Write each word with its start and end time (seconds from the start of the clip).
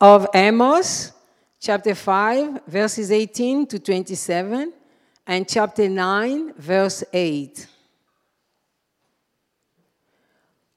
of 0.00 0.28
Amos, 0.32 1.12
chapter 1.60 1.94
5, 1.94 2.66
verses 2.66 3.10
18 3.10 3.66
to 3.66 3.78
27, 3.78 4.72
and 5.26 5.48
chapter 5.48 5.88
9, 5.88 6.54
verse 6.54 7.02
8. 7.12 7.66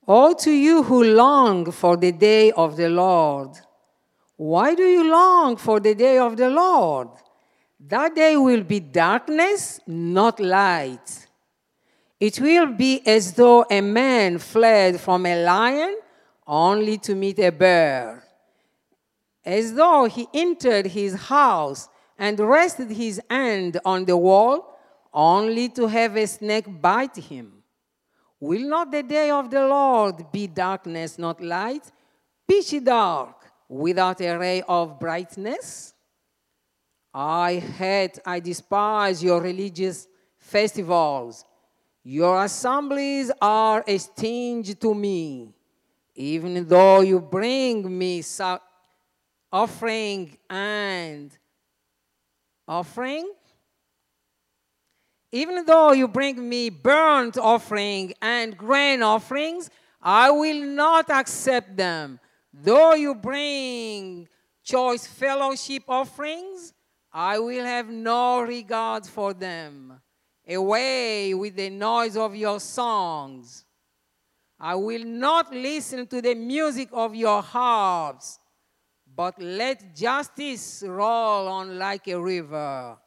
All 0.08 0.34
to 0.36 0.52
you 0.52 0.84
who 0.84 1.04
long 1.04 1.72
for 1.72 1.96
the 1.98 2.12
day 2.12 2.52
of 2.52 2.76
the 2.76 2.90
Lord. 2.90 3.52
Why 4.38 4.74
do 4.74 4.84
you 4.84 5.10
long 5.10 5.56
for 5.56 5.80
the 5.80 5.94
day 5.94 6.18
of 6.18 6.36
the 6.36 6.50
Lord? 6.50 7.10
That 7.80 8.16
day 8.16 8.36
will 8.38 8.64
be 8.64 8.80
darkness, 8.80 9.80
not 9.86 10.40
light. 10.40 11.28
It 12.20 12.40
will 12.40 12.68
be 12.68 13.06
as 13.08 13.34
though 13.34 13.66
a 13.70 13.82
man 13.82 14.40
fled 14.40 15.00
from 15.00 15.26
a 15.26 15.44
lion 15.44 16.00
only 16.46 16.98
to 17.00 17.16
meet 17.16 17.40
a 17.40 17.52
bear, 17.52 18.21
as 19.44 19.74
though 19.74 20.06
he 20.06 20.28
entered 20.34 20.88
his 20.88 21.14
house 21.16 21.90
and 22.18 22.40
rested 22.40 22.92
his 22.92 23.22
hand 23.30 23.80
on 23.84 24.06
the 24.06 24.16
wall 24.16 24.78
only 25.14 25.70
to 25.70 25.88
have 25.88 26.16
a 26.16 26.28
snake 26.28 26.66
bite 26.82 27.18
him. 27.18 27.64
Will 28.40 28.68
not 28.68 28.92
the 28.92 29.04
day 29.04 29.30
of 29.30 29.50
the 29.50 29.66
Lord 29.68 30.32
be 30.32 30.48
darkness, 30.48 31.18
not 31.20 31.42
light, 31.42 31.92
pitchy 32.48 32.80
dark, 32.80 33.36
without 33.68 34.20
a 34.22 34.36
ray 34.38 34.64
of 34.68 35.00
brightness? 35.00 35.94
I 37.14 37.56
hate, 37.56 38.20
I 38.26 38.40
despise 38.40 39.24
your 39.24 39.42
religious 39.42 40.08
festivals. 40.38 41.46
Your 42.04 42.44
assemblies 42.44 43.32
are 43.42 43.84
a 43.86 43.98
stingy 43.98 44.74
to 44.76 44.94
me, 44.96 45.54
even 46.16 46.68
though 46.68 47.02
you 47.02 47.20
bring 47.20 47.98
me 47.98 48.22
offering 49.52 50.38
and 50.50 51.38
offering. 52.68 53.32
Even 55.32 55.66
though 55.66 55.94
you 55.94 56.08
bring 56.08 56.48
me 56.48 56.70
burnt 56.70 57.38
offering 57.38 58.14
and 58.22 58.58
grain 58.58 59.02
offerings, 59.02 59.70
I 60.02 60.30
will 60.32 60.62
not 60.66 61.10
accept 61.10 61.78
them. 61.78 62.20
Though 62.54 62.96
you 62.96 63.16
bring 63.16 64.28
choice 64.64 65.08
fellowship 65.08 65.84
offerings, 65.88 66.74
I 67.14 67.40
will 67.40 67.64
have 67.64 67.90
no 67.90 68.42
regard 68.42 69.06
for 69.06 69.34
them. 69.34 70.02
Away 70.48 71.34
with 71.34 71.56
the 71.56 71.70
noise 71.70 72.18
of 72.18 72.36
your 72.36 72.60
songs. 72.60 73.66
I 74.60 74.76
will 74.76 75.04
not 75.04 75.54
listen 75.54 76.08
to 76.08 76.22
the 76.22 76.36
music 76.36 76.90
of 76.92 77.16
your 77.16 77.42
harps, 77.42 78.38
but 79.16 79.42
let 79.42 79.96
justice 79.96 80.84
roll 80.86 81.48
on 81.48 81.78
like 81.78 82.08
a 82.08 82.20
river, 82.20 82.98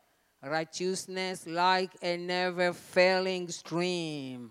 righteousness 0.42 1.46
like 1.46 1.90
a 2.02 2.16
never 2.16 2.72
failing 2.72 3.48
stream. 3.48 4.50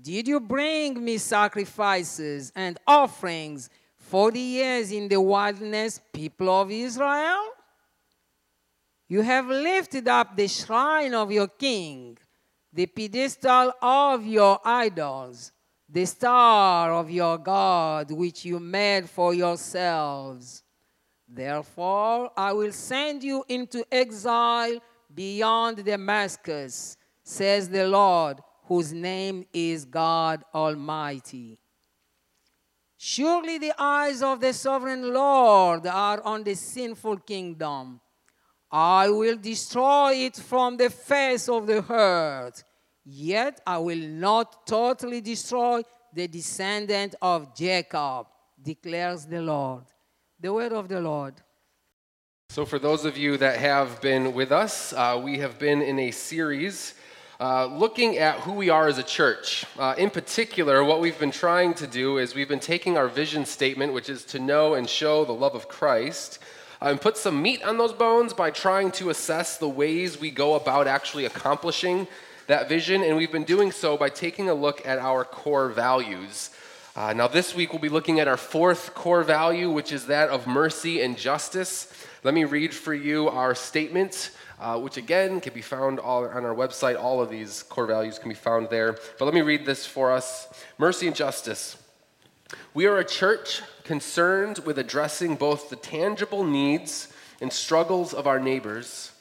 Did 0.00 0.28
you 0.28 0.40
bring 0.40 1.02
me 1.02 1.18
sacrifices 1.18 2.52
and 2.54 2.78
offerings 2.86 3.70
for 3.96 4.30
the 4.30 4.40
years 4.40 4.92
in 4.92 5.08
the 5.08 5.20
wilderness, 5.20 6.00
people 6.12 6.48
of 6.50 6.70
Israel? 6.70 7.48
You 9.08 9.22
have 9.22 9.48
lifted 9.48 10.06
up 10.06 10.36
the 10.36 10.46
shrine 10.46 11.14
of 11.14 11.32
your 11.32 11.48
king, 11.48 12.18
the 12.72 12.86
pedestal 12.86 13.72
of 13.80 14.26
your 14.26 14.60
idols, 14.64 15.52
the 15.88 16.04
star 16.04 16.92
of 16.92 17.10
your 17.10 17.38
God, 17.38 18.10
which 18.10 18.44
you 18.44 18.60
made 18.60 19.08
for 19.08 19.32
yourselves. 19.32 20.62
Therefore, 21.26 22.30
I 22.36 22.52
will 22.52 22.72
send 22.72 23.22
you 23.22 23.44
into 23.48 23.84
exile 23.90 24.78
beyond 25.14 25.84
Damascus, 25.84 26.96
says 27.22 27.68
the 27.68 27.86
Lord, 27.86 28.38
whose 28.64 28.92
name 28.92 29.46
is 29.52 29.84
God 29.84 30.44
Almighty. 30.54 31.58
Surely 32.96 33.58
the 33.58 33.72
eyes 33.78 34.22
of 34.22 34.40
the 34.40 34.52
sovereign 34.52 35.12
Lord 35.14 35.86
are 35.86 36.20
on 36.22 36.42
the 36.42 36.54
sinful 36.54 37.18
kingdom 37.18 38.00
I 38.70 39.08
will 39.08 39.36
destroy 39.36 40.14
it 40.14 40.36
from 40.36 40.76
the 40.76 40.90
face 40.90 41.48
of 41.48 41.66
the 41.66 41.84
earth. 41.90 42.64
Yet 43.10 43.62
I 43.66 43.78
will 43.78 44.06
not 44.06 44.66
totally 44.66 45.22
destroy 45.22 45.82
the 46.12 46.28
descendant 46.28 47.14
of 47.22 47.56
Jacob, 47.56 48.26
declares 48.62 49.24
the 49.24 49.40
Lord. 49.40 49.84
The 50.38 50.52
word 50.52 50.74
of 50.74 50.88
the 50.88 51.00
Lord. 51.00 51.34
So, 52.50 52.66
for 52.66 52.78
those 52.78 53.06
of 53.06 53.16
you 53.16 53.38
that 53.38 53.60
have 53.60 54.02
been 54.02 54.34
with 54.34 54.52
us, 54.52 54.92
uh, 54.92 55.18
we 55.24 55.38
have 55.38 55.58
been 55.58 55.80
in 55.80 55.98
a 55.98 56.10
series 56.10 56.94
uh, 57.40 57.64
looking 57.64 58.18
at 58.18 58.40
who 58.40 58.52
we 58.52 58.68
are 58.68 58.88
as 58.88 58.98
a 58.98 59.02
church. 59.02 59.64
Uh, 59.78 59.94
in 59.96 60.10
particular, 60.10 60.84
what 60.84 61.00
we've 61.00 61.18
been 61.18 61.30
trying 61.30 61.72
to 61.74 61.86
do 61.86 62.18
is 62.18 62.34
we've 62.34 62.46
been 62.46 62.60
taking 62.60 62.98
our 62.98 63.08
vision 63.08 63.46
statement, 63.46 63.94
which 63.94 64.10
is 64.10 64.22
to 64.26 64.38
know 64.38 64.74
and 64.74 64.86
show 64.86 65.24
the 65.24 65.32
love 65.32 65.54
of 65.54 65.66
Christ, 65.66 66.40
and 66.82 67.00
put 67.00 67.16
some 67.16 67.40
meat 67.40 67.62
on 67.62 67.78
those 67.78 67.94
bones 67.94 68.34
by 68.34 68.50
trying 68.50 68.90
to 68.92 69.08
assess 69.08 69.56
the 69.56 69.68
ways 69.68 70.20
we 70.20 70.30
go 70.30 70.56
about 70.56 70.86
actually 70.86 71.24
accomplishing 71.24 72.06
that 72.48 72.68
vision. 72.68 73.04
And 73.04 73.16
we've 73.16 73.30
been 73.30 73.44
doing 73.44 73.70
so 73.70 73.96
by 73.96 74.08
taking 74.08 74.50
a 74.50 74.54
look 74.54 74.84
at 74.86 74.98
our 74.98 75.24
core 75.24 75.68
values. 75.68 76.50
Uh, 76.96 77.12
now, 77.12 77.28
this 77.28 77.54
week 77.54 77.72
we'll 77.72 77.80
be 77.80 77.88
looking 77.88 78.18
at 78.18 78.26
our 78.26 78.36
fourth 78.36 78.92
core 78.94 79.22
value, 79.22 79.70
which 79.70 79.92
is 79.92 80.06
that 80.06 80.30
of 80.30 80.48
mercy 80.48 81.00
and 81.00 81.16
justice. 81.16 81.92
Let 82.24 82.34
me 82.34 82.44
read 82.44 82.74
for 82.74 82.92
you 82.92 83.28
our 83.28 83.54
statement, 83.54 84.32
uh, 84.58 84.80
which 84.80 84.96
again 84.96 85.40
can 85.40 85.54
be 85.54 85.62
found 85.62 86.00
all 86.00 86.26
on 86.26 86.44
our 86.44 86.54
website. 86.54 87.00
All 87.00 87.22
of 87.22 87.30
these 87.30 87.62
core 87.62 87.86
values 87.86 88.18
can 88.18 88.28
be 88.28 88.34
found 88.34 88.68
there. 88.70 88.98
But 89.18 89.26
let 89.26 89.34
me 89.34 89.42
read 89.42 89.64
this 89.64 89.86
for 89.86 90.10
us 90.10 90.48
Mercy 90.76 91.06
and 91.06 91.14
justice. 91.14 91.76
We 92.74 92.86
are 92.86 92.98
a 92.98 93.04
church 93.04 93.62
concerned 93.84 94.60
with 94.60 94.78
addressing 94.78 95.36
both 95.36 95.70
the 95.70 95.76
tangible 95.76 96.42
needs 96.42 97.12
and 97.40 97.52
struggles 97.52 98.14
of 98.14 98.26
our 98.26 98.40
neighbors 98.40 99.12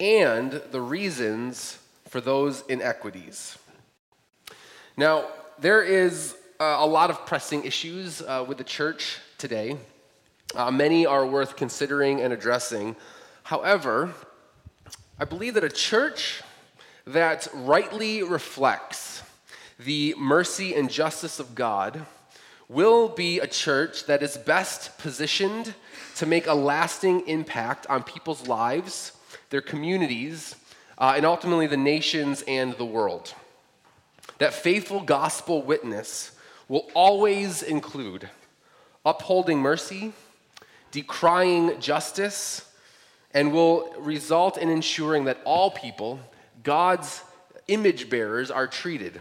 and 0.00 0.62
the 0.72 0.80
reasons 0.80 1.78
for 2.10 2.20
those 2.20 2.64
inequities. 2.68 3.56
Now, 4.96 5.26
there 5.60 5.80
is 5.80 6.34
uh, 6.58 6.78
a 6.80 6.86
lot 6.86 7.08
of 7.08 7.24
pressing 7.24 7.64
issues 7.64 8.20
uh, 8.20 8.44
with 8.46 8.58
the 8.58 8.64
church 8.64 9.18
today. 9.38 9.76
Uh, 10.56 10.72
many 10.72 11.06
are 11.06 11.24
worth 11.24 11.54
considering 11.54 12.20
and 12.20 12.32
addressing. 12.32 12.96
However, 13.44 14.12
I 15.20 15.24
believe 15.24 15.54
that 15.54 15.62
a 15.62 15.70
church 15.70 16.42
that 17.06 17.46
rightly 17.54 18.24
reflects 18.24 19.22
the 19.78 20.12
mercy 20.18 20.74
and 20.74 20.90
justice 20.90 21.38
of 21.38 21.54
God 21.54 22.04
will 22.68 23.08
be 23.08 23.38
a 23.38 23.46
church 23.46 24.06
that 24.06 24.20
is 24.20 24.36
best 24.36 24.98
positioned 24.98 25.74
to 26.16 26.26
make 26.26 26.48
a 26.48 26.54
lasting 26.54 27.28
impact 27.28 27.86
on 27.86 28.02
people's 28.02 28.48
lives, 28.48 29.12
their 29.50 29.60
communities, 29.60 30.56
uh, 31.00 31.14
and 31.16 31.24
ultimately 31.24 31.66
the 31.66 31.76
nations 31.76 32.44
and 32.46 32.74
the 32.74 32.84
world. 32.84 33.34
That 34.38 34.54
faithful 34.54 35.00
gospel 35.00 35.62
witness 35.62 36.32
will 36.68 36.88
always 36.94 37.62
include 37.62 38.28
upholding 39.04 39.58
mercy, 39.58 40.12
decrying 40.92 41.80
justice, 41.80 42.70
and 43.32 43.52
will 43.52 43.92
result 43.98 44.58
in 44.58 44.68
ensuring 44.68 45.24
that 45.24 45.38
all 45.44 45.70
people, 45.70 46.20
God's 46.62 47.22
image 47.66 48.10
bearers, 48.10 48.50
are 48.50 48.66
treated 48.66 49.20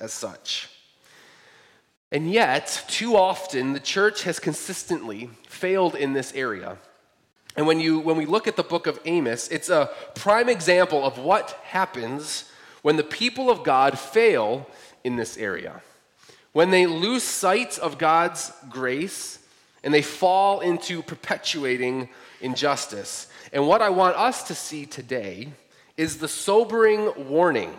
as 0.00 0.12
such. 0.12 0.68
And 2.12 2.30
yet, 2.30 2.84
too 2.88 3.16
often, 3.16 3.72
the 3.72 3.80
church 3.80 4.22
has 4.24 4.38
consistently 4.38 5.30
failed 5.48 5.94
in 5.94 6.12
this 6.12 6.32
area. 6.34 6.76
And 7.56 7.66
when, 7.66 7.80
you, 7.80 8.00
when 8.00 8.16
we 8.16 8.26
look 8.26 8.48
at 8.48 8.56
the 8.56 8.62
book 8.62 8.86
of 8.86 8.98
Amos, 9.04 9.48
it's 9.48 9.68
a 9.68 9.90
prime 10.14 10.48
example 10.48 11.04
of 11.04 11.18
what 11.18 11.50
happens 11.64 12.50
when 12.82 12.96
the 12.96 13.04
people 13.04 13.50
of 13.50 13.62
God 13.62 13.98
fail 13.98 14.68
in 15.04 15.16
this 15.16 15.36
area. 15.36 15.82
When 16.52 16.70
they 16.70 16.86
lose 16.86 17.22
sight 17.22 17.78
of 17.78 17.98
God's 17.98 18.52
grace 18.68 19.38
and 19.82 19.92
they 19.92 20.02
fall 20.02 20.60
into 20.60 21.02
perpetuating 21.02 22.08
injustice. 22.40 23.28
And 23.52 23.66
what 23.66 23.82
I 23.82 23.90
want 23.90 24.16
us 24.16 24.42
to 24.44 24.54
see 24.54 24.86
today 24.86 25.52
is 25.96 26.18
the 26.18 26.28
sobering 26.28 27.28
warning 27.28 27.72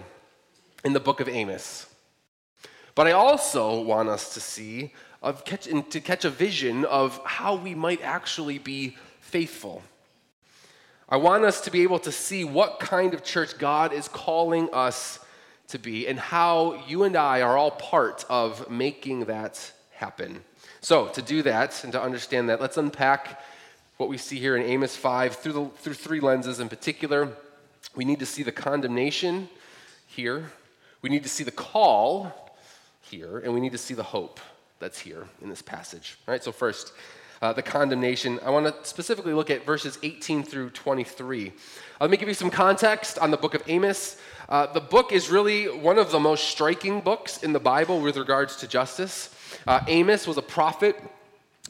in 0.84 0.94
the 0.94 1.00
book 1.00 1.20
of 1.20 1.28
Amos. 1.28 1.88
But 2.94 3.08
I 3.08 3.12
also 3.12 3.82
want 3.82 4.08
us 4.08 4.34
to 4.36 4.40
see, 4.40 4.94
of 5.22 5.44
catch, 5.44 5.68
to 5.90 6.00
catch 6.00 6.24
a 6.24 6.30
vision 6.30 6.86
of 6.86 7.20
how 7.26 7.56
we 7.56 7.76
might 7.76 8.02
actually 8.02 8.58
be 8.58 8.96
faithful. 9.36 9.84
I 11.10 11.18
want 11.18 11.44
us 11.44 11.60
to 11.66 11.70
be 11.70 11.84
able 11.84 12.00
to 12.00 12.12
see 12.14 12.46
what 12.46 12.80
kind 12.80 13.14
of 13.14 13.22
church 13.22 13.58
God 13.58 13.92
is 13.92 14.08
calling 14.08 14.70
us 14.72 15.20
to 15.68 15.78
be 15.78 16.08
and 16.08 16.18
how 16.18 16.82
you 16.88 17.04
and 17.04 17.18
I 17.18 17.42
are 17.42 17.58
all 17.58 17.72
part 17.72 18.24
of 18.30 18.72
making 18.72 19.26
that 19.26 19.74
happen. 19.92 20.42
So, 20.80 21.08
to 21.08 21.22
do 21.22 21.42
that 21.42 21.84
and 21.84 21.92
to 21.92 22.02
understand 22.02 22.48
that, 22.48 22.62
let's 22.62 22.78
unpack 22.78 23.42
what 23.98 24.08
we 24.08 24.18
see 24.18 24.40
here 24.40 24.56
in 24.56 24.64
Amos 24.64 24.96
5 24.96 25.36
through, 25.36 25.52
the, 25.52 25.66
through 25.80 25.96
three 25.96 26.22
lenses 26.22 26.62
in 26.62 26.70
particular. 26.70 27.28
We 27.94 28.06
need 28.06 28.20
to 28.20 28.26
see 28.26 28.42
the 28.44 28.54
condemnation 28.54 29.50
here, 30.08 30.50
we 31.02 31.10
need 31.10 31.24
to 31.24 31.30
see 31.30 31.44
the 31.44 31.52
call 31.52 32.56
here, 33.02 33.40
and 33.40 33.54
we 33.54 33.60
need 33.60 33.74
to 33.74 33.78
see 33.78 33.96
the 33.96 34.02
hope 34.02 34.40
that's 34.80 35.00
here 35.00 35.28
in 35.42 35.50
this 35.50 35.62
passage. 35.62 36.18
All 36.26 36.32
right, 36.32 36.42
so 36.42 36.54
first, 36.54 36.94
uh, 37.46 37.54
the 37.54 37.62
condemnation. 37.62 38.40
I 38.44 38.50
want 38.50 38.66
to 38.66 38.90
specifically 38.90 39.34
look 39.34 39.52
at 39.52 39.66
verses 39.66 40.00
18 40.02 40.42
through 40.42 40.72
23. 40.72 41.50
Uh, 41.50 41.52
let 42.02 42.10
me 42.10 42.18
give 42.18 42.28
you 42.28 42.34
some 42.34 42.50
context 42.50 43.20
on 43.20 43.30
the 43.30 43.38
book 43.38 43.54
of 43.54 43.62
Amos. 43.68 44.20
Uh, 44.50 44.66
the 44.74 44.82
book 44.82 45.12
is 45.12 45.30
really 45.30 45.66
one 45.66 46.00
of 46.00 46.10
the 46.10 46.20
most 46.20 46.46
striking 46.46 47.02
books 47.02 47.44
in 47.44 47.54
the 47.54 47.60
Bible 47.60 48.02
with 48.02 48.18
regards 48.18 48.56
to 48.58 48.68
justice. 48.68 49.30
Uh, 49.68 49.82
Amos 49.88 50.26
was 50.26 50.38
a 50.38 50.42
prophet 50.42 51.00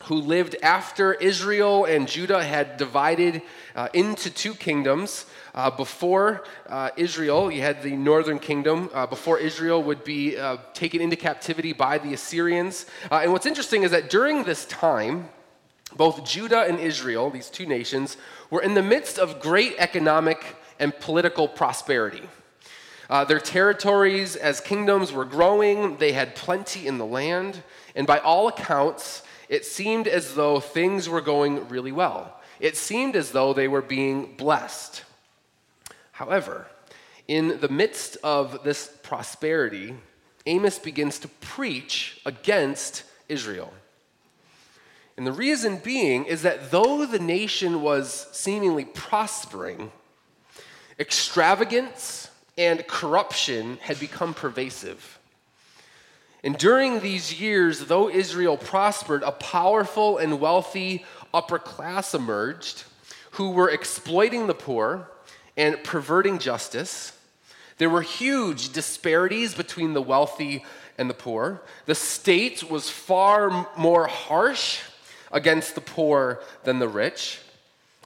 who 0.04 0.16
lived 0.16 0.56
after 0.62 1.14
Israel 1.14 1.84
and 1.84 2.08
Judah 2.08 2.44
had 2.44 2.78
divided 2.78 3.42
uh, 3.76 3.90
into 3.94 4.30
two 4.30 4.54
kingdoms. 4.54 5.26
Uh, 5.54 5.72
before 5.72 6.44
uh, 6.68 6.90
Israel, 6.98 7.50
you 7.50 7.62
had 7.62 7.82
the 7.82 7.96
northern 7.96 8.40
kingdom, 8.40 8.90
uh, 8.94 9.08
before 9.08 9.40
Israel 9.40 9.82
would 9.82 10.04
be 10.04 10.38
uh, 10.38 10.58
taken 10.74 11.02
into 11.02 11.16
captivity 11.16 11.72
by 11.72 11.98
the 11.98 12.14
Assyrians. 12.14 12.86
And 13.10 13.32
what's 13.32 13.46
interesting 13.46 13.84
is 13.84 13.92
that 13.92 14.10
during 14.10 14.44
this 14.44 14.66
time, 14.66 15.30
both 15.96 16.26
Judah 16.26 16.62
and 16.62 16.80
Israel, 16.80 17.30
these 17.30 17.50
two 17.50 17.66
nations, 17.66 18.18
were 18.50 18.62
in 18.62 18.74
the 18.74 18.84
midst 18.84 19.18
of 19.18 19.40
great 19.40 19.76
economic 19.78 20.56
and 20.80 20.98
political 21.00 21.48
prosperity. 21.48 22.24
Uh, 23.10 23.24
their 23.24 23.40
territories 23.40 24.36
as 24.36 24.60
kingdoms 24.60 25.12
were 25.12 25.26
growing, 25.26 25.98
they 25.98 26.12
had 26.12 26.36
plenty 26.36 26.88
in 26.88 26.98
the 26.98 27.06
land, 27.06 27.62
and 27.96 28.08
by 28.08 28.18
all 28.20 28.48
accounts, 28.48 29.24
it 29.48 29.66
seemed 29.66 30.08
as 30.08 30.34
though 30.34 30.60
things 30.60 31.08
were 31.08 31.22
going 31.22 31.68
really 31.70 31.92
well. 31.92 32.40
It 32.60 32.78
seemed 32.78 33.16
as 33.16 33.32
though 33.32 33.54
they 33.54 33.68
were 33.68 33.82
being 33.82 34.36
blessed. 34.38 35.04
However, 36.12 36.68
in 37.28 37.60
the 37.60 37.70
midst 37.70 38.18
of 38.24 38.64
this 38.64 38.92
prosperity, 39.04 39.96
Amos 40.46 40.80
begins 40.80 41.20
to 41.20 41.28
preach 41.28 42.22
against 42.26 43.04
Israel. 43.28 43.74
And 45.18 45.26
the 45.26 45.32
reason 45.32 45.78
being 45.78 46.26
is 46.26 46.42
that 46.42 46.72
though 46.72 47.06
the 47.06 47.20
nation 47.20 47.82
was 47.82 48.28
seemingly 48.32 48.86
prospering, 48.86 49.92
extravagance 51.00 52.30
and 52.58 52.86
corruption 52.88 53.78
had 53.82 54.00
become 54.00 54.34
pervasive. 54.34 55.20
And 56.44 56.58
during 56.58 57.00
these 57.00 57.40
years, 57.40 57.86
though 57.86 58.10
Israel 58.10 58.58
prospered, 58.58 59.24
a 59.24 59.32
powerful 59.32 60.18
and 60.18 60.40
wealthy 60.40 61.06
upper 61.34 61.60
class 61.60 62.14
emerged 62.14 62.84
who 63.32 63.52
were 63.52 63.70
exploiting 63.70 64.48
the 64.48 64.54
poor 64.54 65.10
and 65.58 65.84
perverting 65.84 66.38
justice. 66.38 67.18
There 67.78 67.90
were 67.90 68.02
huge 68.02 68.74
disparities 68.74 69.54
between 69.56 69.94
the 69.94 70.02
wealthy 70.02 70.64
and 70.98 71.10
the 71.10 71.14
poor. 71.14 71.62
The 71.88 71.96
state 71.96 72.70
was 72.70 72.90
far 72.90 73.68
more 73.78 74.08
harsh 74.08 74.82
against 75.36 75.76
the 75.76 75.82
poor 75.82 76.42
than 76.64 76.80
the 76.80 76.88
rich. 76.88 77.40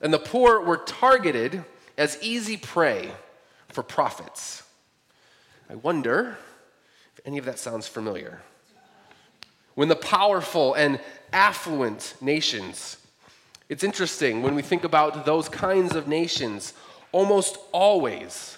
And 0.02 0.12
the 0.12 0.20
poor 0.20 0.60
were 0.60 0.78
targeted 0.78 1.64
as 1.98 2.18
easy 2.22 2.58
prey 2.58 3.12
for 3.70 3.84
profits. 3.84 4.64
I 5.70 5.76
wonder 5.76 6.38
if 7.16 7.22
any 7.26 7.38
of 7.38 7.46
that 7.46 7.60
sounds 7.60 7.88
familiar. 7.88 8.42
When 9.76 9.88
the 9.88 9.96
powerful 9.96 10.74
and 10.74 11.00
affluent 11.32 12.16
nations, 12.20 12.98
it's 13.70 13.84
interesting 13.84 14.42
when 14.42 14.56
we 14.56 14.64
think 14.64 14.84
about 14.84 15.26
those 15.26 15.48
kinds 15.48 15.96
of 15.96 16.08
nations, 16.08 16.74
almost 17.12 17.58
always 17.72 18.58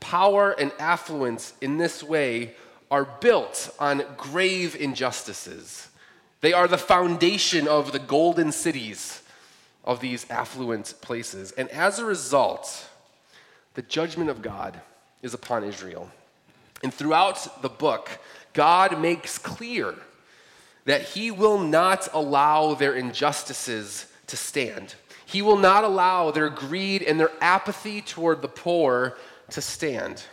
power 0.00 0.50
and 0.58 0.72
affluence 0.80 1.54
in 1.60 1.78
this 1.78 2.02
way 2.02 2.54
are 2.90 3.04
built 3.04 3.72
on 3.78 4.02
grave 4.16 4.74
injustices. 4.74 5.88
They 6.42 6.52
are 6.52 6.68
the 6.68 6.76
foundation 6.76 7.66
of 7.66 7.92
the 7.92 7.98
golden 7.98 8.52
cities 8.52 9.22
of 9.84 10.00
these 10.00 10.28
affluent 10.28 10.94
places. 11.00 11.52
And 11.52 11.68
as 11.70 11.98
a 11.98 12.04
result, 12.04 12.88
the 13.74 13.82
judgment 13.82 14.28
of 14.28 14.42
God 14.42 14.80
is 15.22 15.34
upon 15.34 15.64
Israel. 15.64 16.10
And 16.82 16.92
throughout 16.92 17.62
the 17.62 17.68
book, 17.68 18.18
God 18.52 19.00
makes 19.00 19.38
clear 19.38 19.94
that 20.84 21.02
He 21.02 21.30
will 21.30 21.58
not 21.58 22.08
allow 22.12 22.74
their 22.74 22.94
injustices 22.94 24.06
to 24.26 24.36
stand. 24.36 24.96
He 25.24 25.42
will 25.42 25.56
not 25.56 25.84
allow 25.84 26.32
their 26.32 26.50
greed 26.50 27.02
and 27.02 27.20
their 27.20 27.30
apathy 27.40 28.02
toward 28.02 28.42
the 28.42 28.48
poor 28.48 29.16
to 29.50 29.60
stand. 29.60 30.24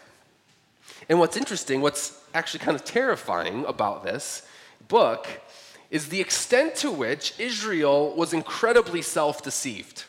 And 1.08 1.20
what's 1.20 1.38
interesting, 1.38 1.82
what's 1.82 2.20
actually 2.34 2.62
kind 2.62 2.76
of 2.76 2.84
terrifying 2.84 3.64
about 3.66 4.04
this 4.04 4.42
book, 4.88 5.28
is 5.90 6.10
the 6.10 6.22
extent 6.22 6.76
to 6.76 6.92
which 6.92 7.34
Israel 7.40 8.14
was 8.16 8.34
incredibly 8.34 9.02
self 9.02 9.42
deceived. 9.42 10.06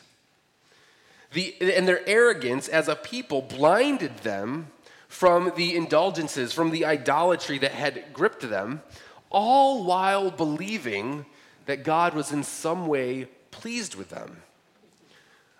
The, 1.33 1.55
and 1.61 1.87
their 1.87 2.07
arrogance 2.07 2.67
as 2.67 2.87
a 2.87 2.95
people 2.95 3.41
blinded 3.41 4.17
them 4.19 4.67
from 5.07 5.53
the 5.55 5.75
indulgences, 5.75 6.53
from 6.53 6.71
the 6.71 6.85
idolatry 6.85 7.57
that 7.59 7.71
had 7.71 8.13
gripped 8.13 8.47
them, 8.49 8.81
all 9.29 9.83
while 9.83 10.29
believing 10.29 11.25
that 11.65 11.83
God 11.83 12.13
was 12.13 12.31
in 12.31 12.43
some 12.43 12.87
way 12.87 13.27
pleased 13.49 13.95
with 13.95 14.09
them. 14.09 14.37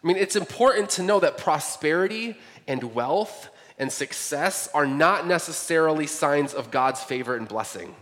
I 0.04 0.08
mean, 0.08 0.18
it's 0.18 0.36
important 0.36 0.90
to 0.92 1.04
know 1.04 1.20
that 1.20 1.38
prosperity 1.38 2.38
and 2.68 2.96
wealth 2.96 3.50
and 3.78 3.92
success 3.92 4.70
are 4.74 4.88
not 4.88 5.28
necessarily 5.28 6.08
signs 6.08 6.54
of 6.54 6.72
God's 6.72 7.02
favor 7.02 7.36
and 7.36 7.48
blessing. 7.48 7.96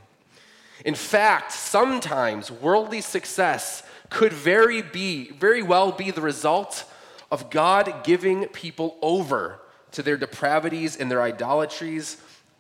In 0.85 0.95
fact, 0.95 1.51
sometimes 1.51 2.51
worldly 2.51 3.01
success 3.01 3.83
could 4.09 4.33
very, 4.33 4.81
be, 4.81 5.31
very 5.31 5.61
well 5.61 5.91
be 5.91 6.11
the 6.11 6.21
result 6.21 6.85
of 7.31 7.49
God 7.49 8.03
giving 8.03 8.45
people 8.47 8.97
over 9.01 9.59
to 9.91 10.03
their 10.03 10.17
depravities 10.17 10.95
and 10.95 11.09
their 11.09 11.21
idolatries, 11.21 12.17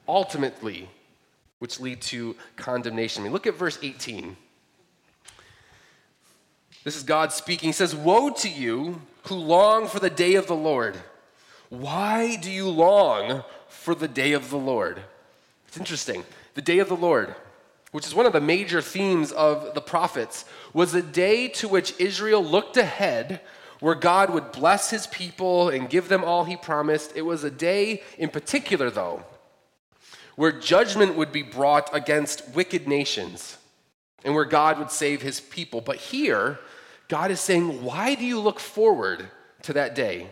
ultimately, 0.07 0.89
which 1.59 1.79
lead 1.79 2.01
to 2.01 2.35
condemnation. 2.55 3.21
I 3.21 3.23
mean, 3.25 3.33
look 3.33 3.47
at 3.47 3.55
verse 3.55 3.79
18. 3.81 4.35
This 6.83 6.95
is 6.95 7.03
God 7.03 7.31
speaking. 7.31 7.69
He 7.69 7.73
says, 7.73 7.95
Woe 7.95 8.29
to 8.31 8.49
you 8.49 9.01
who 9.23 9.35
long 9.35 9.87
for 9.87 9.99
the 9.99 10.09
day 10.09 10.35
of 10.35 10.47
the 10.47 10.55
Lord. 10.55 10.97
Why 11.69 12.35
do 12.35 12.49
you 12.49 12.67
long 12.69 13.43
for 13.67 13.93
the 13.93 14.07
day 14.07 14.33
of 14.33 14.49
the 14.49 14.57
Lord? 14.57 15.01
It's 15.67 15.77
interesting. 15.77 16.23
The 16.55 16.61
day 16.61 16.79
of 16.79 16.89
the 16.89 16.95
Lord 16.95 17.35
which 17.91 18.05
is 18.05 18.13
one 18.13 18.25
of 18.25 18.33
the 18.33 18.41
major 18.41 18.81
themes 18.81 19.31
of 19.31 19.73
the 19.73 19.81
prophets, 19.81 20.45
was 20.73 20.93
a 20.93 21.01
day 21.01 21.47
to 21.47 21.67
which 21.67 21.93
Israel 21.99 22.43
looked 22.43 22.77
ahead 22.77 23.41
where 23.79 23.95
God 23.95 24.29
would 24.29 24.51
bless 24.51 24.89
his 24.89 25.07
people 25.07 25.69
and 25.69 25.89
give 25.89 26.09
them 26.09 26.23
all 26.23 26.43
he 26.43 26.57
promised. 26.57 27.13
It 27.15 27.21
was 27.21 27.43
a 27.43 27.51
day 27.51 28.03
in 28.17 28.29
particular, 28.29 28.89
though, 28.89 29.23
where 30.35 30.51
judgment 30.51 31.15
would 31.15 31.31
be 31.31 31.43
brought 31.43 31.89
against 31.93 32.49
wicked 32.53 32.87
nations 32.87 33.57
and 34.23 34.35
where 34.35 34.45
God 34.45 34.77
would 34.79 34.91
save 34.91 35.21
his 35.21 35.39
people. 35.39 35.81
But 35.81 35.97
here, 35.97 36.59
God 37.07 37.31
is 37.31 37.39
saying, 37.39 37.83
Why 37.83 38.15
do 38.15 38.25
you 38.25 38.39
look 38.39 38.59
forward 38.59 39.29
to 39.63 39.73
that 39.73 39.95
day? 39.95 40.29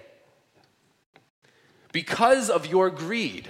Because 1.93 2.49
of 2.49 2.67
your 2.67 2.89
greed 2.89 3.47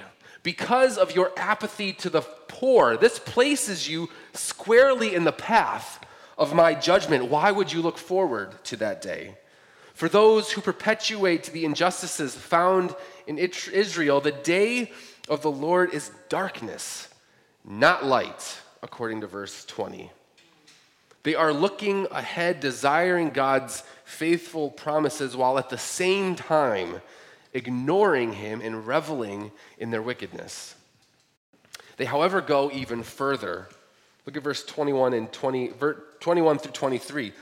because 0.47 0.97
of 0.97 1.13
your 1.13 1.33
apathy 1.35 1.91
to 1.91 2.09
the 2.09 2.21
poor. 2.21 2.95
This 2.95 3.19
places 3.19 3.89
you 3.89 4.07
squarely 4.33 5.13
in 5.13 5.25
the 5.25 5.33
path 5.33 5.99
of 6.37 6.53
my 6.53 6.73
judgment. 6.73 7.25
Why 7.25 7.51
would 7.51 7.73
you 7.73 7.81
look 7.81 7.97
forward 7.97 8.55
to 8.63 8.77
that 8.77 9.01
day? 9.01 9.35
For 9.93 10.07
those 10.07 10.53
who 10.53 10.61
perpetuate 10.61 11.47
the 11.47 11.65
injustices 11.65 12.33
found 12.33 12.95
in 13.27 13.37
Israel, 13.37 14.21
the 14.21 14.31
day 14.31 14.93
of 15.27 15.41
the 15.41 15.51
Lord 15.51 15.93
is 15.93 16.11
darkness, 16.29 17.09
not 17.65 18.05
light, 18.05 18.61
according 18.81 19.19
to 19.19 19.27
verse 19.27 19.65
20. 19.65 20.09
They 21.23 21.35
are 21.35 21.51
looking 21.51 22.07
ahead, 22.09 22.61
desiring 22.61 23.31
God's 23.31 23.83
faithful 24.05 24.71
promises, 24.71 25.35
while 25.35 25.57
at 25.57 25.69
the 25.69 25.77
same 25.77 26.37
time 26.37 27.01
ignoring 27.53 28.33
him 28.33 28.61
and 28.61 28.87
reveling 28.87 29.51
in 29.77 29.91
their 29.91 30.01
wickedness. 30.01 30.75
They, 31.97 32.05
however, 32.05 32.41
go 32.41 32.69
even 32.71 33.03
further. 33.03 33.67
Look 34.25 34.37
at 34.37 34.43
verse 34.43 34.63
21 34.65 35.13
and 35.13 35.31
20, 35.31 35.71
21 36.19 36.59
through 36.59 36.71
23. 36.71 37.33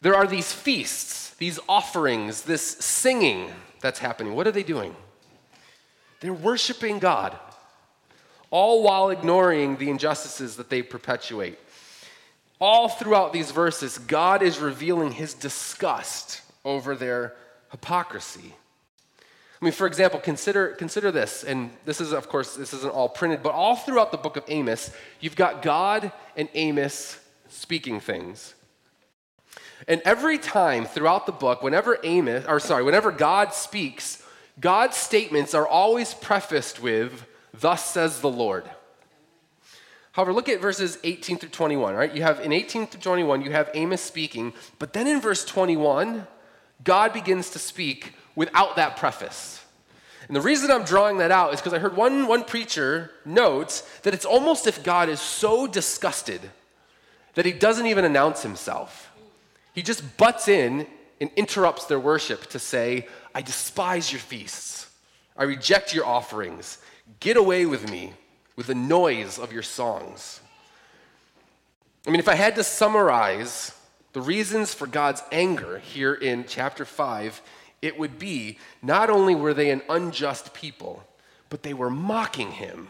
There 0.00 0.14
are 0.14 0.26
these 0.26 0.52
feasts, 0.52 1.34
these 1.34 1.58
offerings, 1.68 2.42
this 2.42 2.62
singing 2.62 3.50
that's 3.80 3.98
happening. 3.98 4.34
What 4.34 4.46
are 4.46 4.52
they 4.52 4.62
doing? 4.62 4.96
They're 6.20 6.32
worshiping 6.32 6.98
God, 6.98 7.38
all 8.50 8.82
while 8.82 9.10
ignoring 9.10 9.76
the 9.76 9.90
injustices 9.90 10.56
that 10.56 10.70
they 10.70 10.82
perpetuate. 10.82 11.58
all 12.60 12.88
throughout 12.88 13.32
these 13.32 13.50
verses, 13.50 13.96
God 13.98 14.42
is 14.42 14.58
revealing 14.58 15.12
his 15.12 15.32
disgust 15.32 16.42
over 16.64 16.94
their 16.94 17.34
hypocrisy. 17.70 18.54
I 19.60 19.64
mean, 19.66 19.72
for 19.72 19.86
example, 19.86 20.20
consider, 20.20 20.68
consider 20.68 21.12
this, 21.12 21.44
and 21.44 21.70
this 21.84 22.00
is, 22.00 22.12
of 22.12 22.28
course, 22.28 22.56
this 22.56 22.72
isn't 22.72 22.92
all 22.92 23.10
printed, 23.10 23.42
but 23.42 23.52
all 23.52 23.76
throughout 23.76 24.10
the 24.10 24.16
book 24.16 24.36
of 24.38 24.44
Amos, 24.48 24.90
you've 25.20 25.36
got 25.36 25.60
God 25.60 26.12
and 26.34 26.48
Amos 26.54 27.18
speaking 27.48 28.00
things. 28.00 28.54
And 29.86 30.00
every 30.04 30.38
time 30.38 30.86
throughout 30.86 31.26
the 31.26 31.32
book, 31.32 31.62
whenever 31.62 31.98
Amos, 32.04 32.46
or 32.46 32.58
sorry, 32.58 32.82
whenever 32.82 33.10
God 33.10 33.52
speaks, 33.52 34.22
God's 34.58 34.96
statements 34.96 35.54
are 35.54 35.66
always 35.66 36.14
prefaced 36.14 36.80
with, 36.80 37.26
Thus 37.52 37.84
says 37.84 38.20
the 38.20 38.30
Lord. 38.30 38.70
However, 40.12 40.32
look 40.32 40.48
at 40.48 40.60
verses 40.60 40.98
18 41.04 41.38
through 41.38 41.50
21, 41.50 41.94
right? 41.94 42.14
You 42.14 42.22
have 42.22 42.40
in 42.40 42.52
18 42.52 42.86
through 42.86 43.00
21, 43.00 43.42
you 43.42 43.52
have 43.52 43.70
Amos 43.74 44.00
speaking, 44.00 44.52
but 44.78 44.92
then 44.92 45.06
in 45.06 45.20
verse 45.20 45.44
21, 45.44 46.26
God 46.82 47.12
begins 47.12 47.50
to 47.50 47.58
speak 47.58 48.14
without 48.34 48.76
that 48.76 48.96
preface. 48.96 49.64
And 50.28 50.36
the 50.36 50.40
reason 50.40 50.70
I'm 50.70 50.84
drawing 50.84 51.18
that 51.18 51.32
out 51.32 51.52
is 51.52 51.60
because 51.60 51.72
I 51.72 51.78
heard 51.78 51.96
one, 51.96 52.26
one 52.26 52.44
preacher 52.44 53.10
note 53.24 53.82
that 54.02 54.14
it's 54.14 54.24
almost 54.24 54.66
if 54.66 54.84
God 54.84 55.08
is 55.08 55.20
so 55.20 55.66
disgusted 55.66 56.40
that 57.34 57.44
he 57.44 57.52
doesn't 57.52 57.86
even 57.86 58.04
announce 58.04 58.42
himself. 58.42 59.10
He 59.74 59.82
just 59.82 60.16
butts 60.16 60.46
in 60.46 60.86
and 61.20 61.30
interrupts 61.36 61.86
their 61.86 62.00
worship 62.00 62.46
to 62.50 62.58
say, 62.58 63.08
I 63.34 63.42
despise 63.42 64.12
your 64.12 64.20
feasts. 64.20 64.88
I 65.36 65.44
reject 65.44 65.94
your 65.94 66.06
offerings. 66.06 66.78
Get 67.18 67.36
away 67.36 67.66
with 67.66 67.90
me 67.90 68.12
with 68.56 68.66
the 68.66 68.74
noise 68.74 69.38
of 69.38 69.52
your 69.52 69.62
songs. 69.62 70.40
I 72.06 72.10
mean, 72.10 72.20
if 72.20 72.28
I 72.28 72.34
had 72.34 72.54
to 72.56 72.64
summarize 72.64 73.74
the 74.12 74.20
reasons 74.20 74.74
for 74.74 74.86
God's 74.86 75.22
anger 75.30 75.78
here 75.78 76.14
in 76.14 76.44
chapter 76.46 76.84
5, 76.84 77.40
it 77.82 77.98
would 77.98 78.18
be 78.18 78.58
not 78.82 79.10
only 79.10 79.34
were 79.34 79.54
they 79.54 79.70
an 79.70 79.82
unjust 79.88 80.52
people, 80.54 81.02
but 81.48 81.62
they 81.62 81.74
were 81.74 81.90
mocking 81.90 82.52
him 82.52 82.88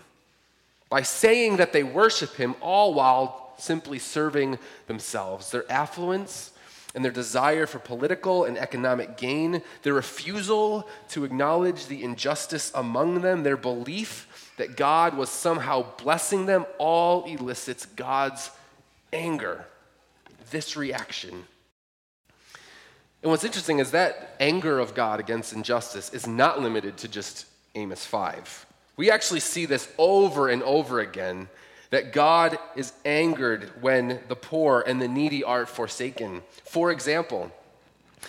by 0.89 1.03
saying 1.03 1.57
that 1.57 1.73
they 1.73 1.85
worship 1.85 2.35
him, 2.35 2.55
all 2.61 2.93
while 2.93 3.55
simply 3.59 3.99
serving 3.99 4.59
themselves. 4.87 5.51
Their 5.51 5.71
affluence 5.71 6.53
and 6.95 7.05
their 7.05 7.13
desire 7.13 7.67
for 7.67 7.79
political 7.79 8.45
and 8.45 8.59
economic 8.59 9.17
gain, 9.17 9.63
their 9.83 9.95
refusal 9.95 10.89
to 11.11 11.25
acknowledge 11.25 11.87
the 11.87 12.03
injustice 12.03 12.73
among 12.75 13.21
them, 13.21 13.45
their 13.45 13.57
belief 13.57 14.53
that 14.57 14.77
God 14.77 15.17
was 15.17 15.31
somehow 15.31 15.87
blessing 15.97 16.47
them, 16.47 16.67
all 16.79 17.25
elicits 17.25 17.87
God's 17.87 18.51
anger. 19.13 19.65
This 20.51 20.77
reaction. 20.77 21.45
And 23.23 23.31
what's 23.31 23.45
interesting 23.45 23.79
is 23.79 23.91
that 23.91 24.35
anger 24.41 24.79
of 24.79 24.95
God 24.95 25.21
against 25.21 25.53
injustice 25.53 26.13
is 26.13 26.27
not 26.27 26.61
limited 26.61 26.97
to 26.99 27.09
just 27.09 27.47
Amos 27.75 28.05
5. 28.07 28.67
We 28.97 29.11
actually 29.11 29.41
see 29.41 29.67
this 29.67 29.89
over 29.99 30.49
and 30.49 30.63
over 30.63 31.01
again 31.01 31.49
that 31.91 32.13
God 32.13 32.59
is 32.77 32.93
angered 33.05 33.71
when 33.81 34.21
the 34.29 34.37
poor 34.37 34.83
and 34.87 35.03
the 35.03 35.09
needy 35.09 35.43
are 35.43 35.67
forsaken. 35.67 36.43
For 36.65 36.91
example, 36.91 37.51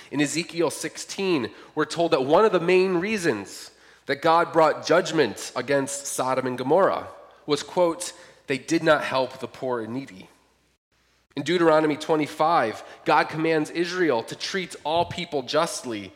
in 0.09 0.19
Ezekiel 0.19 0.71
16, 0.71 1.49
we're 1.75 1.85
told 1.85 2.11
that 2.11 2.25
one 2.25 2.43
of 2.43 2.51
the 2.51 2.59
main 2.59 2.95
reasons 2.95 3.71
that 4.07 4.21
God 4.21 4.51
brought 4.51 4.85
judgment 4.85 5.51
against 5.55 6.07
Sodom 6.07 6.47
and 6.47 6.57
Gomorrah 6.57 7.07
was, 7.45 7.63
quote, 7.63 8.13
they 8.47 8.57
did 8.57 8.83
not 8.83 9.03
help 9.03 9.39
the 9.39 9.47
poor 9.47 9.81
and 9.81 9.93
needy. 9.93 10.27
In 11.35 11.43
Deuteronomy 11.43 11.95
25, 11.95 12.83
God 13.05 13.29
commands 13.29 13.69
Israel 13.69 14.23
to 14.23 14.35
treat 14.35 14.75
all 14.83 15.05
people 15.05 15.43
justly. 15.43 16.13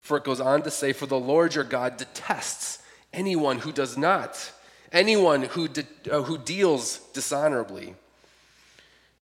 For 0.00 0.16
it 0.16 0.24
goes 0.24 0.40
on 0.40 0.62
to 0.62 0.70
say, 0.70 0.92
For 0.92 1.06
the 1.06 1.18
Lord 1.18 1.54
your 1.54 1.64
God 1.64 1.96
detests 1.96 2.82
anyone 3.12 3.58
who 3.58 3.72
does 3.72 3.98
not, 3.98 4.52
anyone 4.92 5.42
who, 5.42 5.68
de- 5.68 5.86
uh, 6.10 6.22
who 6.22 6.38
deals 6.38 6.98
dishonorably. 7.12 7.94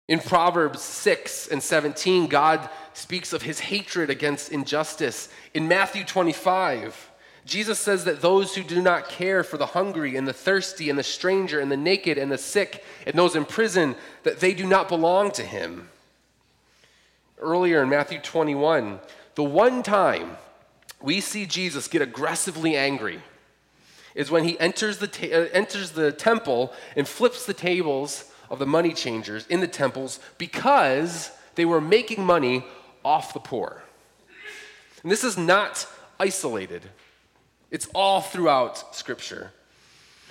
In 0.08 0.20
Proverbs 0.20 0.82
6 0.82 1.48
and 1.48 1.62
17, 1.62 2.28
God 2.28 2.68
speaks 2.92 3.32
of 3.32 3.42
his 3.42 3.58
hatred 3.58 4.08
against 4.08 4.52
injustice. 4.52 5.28
In 5.52 5.66
Matthew 5.66 6.04
25, 6.04 7.05
Jesus 7.46 7.78
says 7.78 8.04
that 8.04 8.20
those 8.20 8.56
who 8.56 8.64
do 8.64 8.82
not 8.82 9.08
care 9.08 9.44
for 9.44 9.56
the 9.56 9.66
hungry 9.66 10.16
and 10.16 10.26
the 10.26 10.32
thirsty 10.32 10.90
and 10.90 10.98
the 10.98 11.04
stranger 11.04 11.60
and 11.60 11.70
the 11.70 11.76
naked 11.76 12.18
and 12.18 12.30
the 12.30 12.38
sick 12.38 12.84
and 13.06 13.16
those 13.16 13.36
in 13.36 13.44
prison, 13.44 13.94
that 14.24 14.40
they 14.40 14.52
do 14.52 14.66
not 14.66 14.88
belong 14.88 15.30
to 15.30 15.44
him. 15.44 15.88
Earlier 17.38 17.84
in 17.84 17.88
Matthew 17.88 18.18
21, 18.18 18.98
the 19.36 19.44
one 19.44 19.84
time 19.84 20.38
we 21.00 21.20
see 21.20 21.46
Jesus 21.46 21.86
get 21.86 22.02
aggressively 22.02 22.76
angry 22.76 23.20
is 24.16 24.28
when 24.28 24.42
he 24.42 24.58
enters 24.58 24.98
the, 24.98 25.06
ta- 25.06 25.26
uh, 25.26 25.48
enters 25.52 25.92
the 25.92 26.10
temple 26.10 26.72
and 26.96 27.06
flips 27.06 27.46
the 27.46 27.54
tables 27.54 28.24
of 28.50 28.58
the 28.58 28.66
money 28.66 28.92
changers 28.92 29.46
in 29.46 29.60
the 29.60 29.68
temples 29.68 30.18
because 30.36 31.30
they 31.54 31.64
were 31.64 31.80
making 31.80 32.24
money 32.24 32.64
off 33.04 33.32
the 33.32 33.40
poor. 33.40 33.82
And 35.02 35.12
this 35.12 35.22
is 35.22 35.38
not 35.38 35.86
isolated. 36.18 36.82
It's 37.70 37.88
all 37.94 38.20
throughout 38.20 38.94
Scripture. 38.94 39.52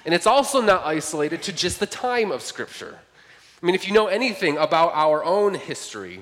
And 0.05 0.13
it's 0.13 0.27
also 0.27 0.61
not 0.61 0.85
isolated 0.85 1.41
to 1.43 1.53
just 1.53 1.79
the 1.79 1.87
time 1.87 2.31
of 2.31 2.41
Scripture. 2.41 2.99
I 3.61 3.65
mean, 3.65 3.75
if 3.75 3.87
you 3.87 3.93
know 3.93 4.07
anything 4.07 4.57
about 4.57 4.91
our 4.93 5.23
own 5.23 5.55
history 5.55 6.21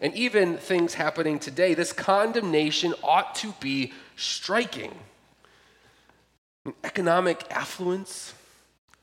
and 0.00 0.14
even 0.14 0.56
things 0.56 0.94
happening 0.94 1.38
today, 1.38 1.74
this 1.74 1.92
condemnation 1.92 2.94
ought 3.02 3.34
to 3.36 3.52
be 3.60 3.92
striking. 4.16 4.94
Economic 6.84 7.44
affluence, 7.50 8.34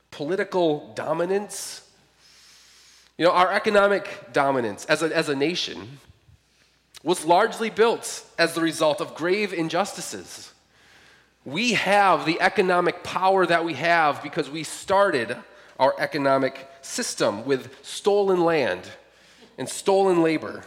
political 0.09 0.93
dominance. 0.95 1.87
You 3.17 3.25
know, 3.25 3.31
our 3.31 3.51
economic 3.51 4.31
dominance 4.31 4.85
as 4.85 5.03
a, 5.03 5.15
as 5.15 5.29
a 5.29 5.35
nation 5.35 5.99
was 7.03 7.25
largely 7.25 7.69
built 7.69 8.23
as 8.37 8.53
the 8.53 8.61
result 8.61 9.01
of 9.01 9.15
grave 9.15 9.53
injustices. 9.53 10.50
We 11.45 11.73
have 11.73 12.25
the 12.25 12.39
economic 12.39 13.03
power 13.03 13.45
that 13.45 13.65
we 13.65 13.73
have 13.73 14.21
because 14.21 14.49
we 14.49 14.63
started 14.63 15.35
our 15.79 15.95
economic 15.97 16.69
system 16.81 17.45
with 17.45 17.75
stolen 17.83 18.43
land 18.43 18.83
and 19.57 19.67
stolen 19.67 20.21
labor. 20.21 20.63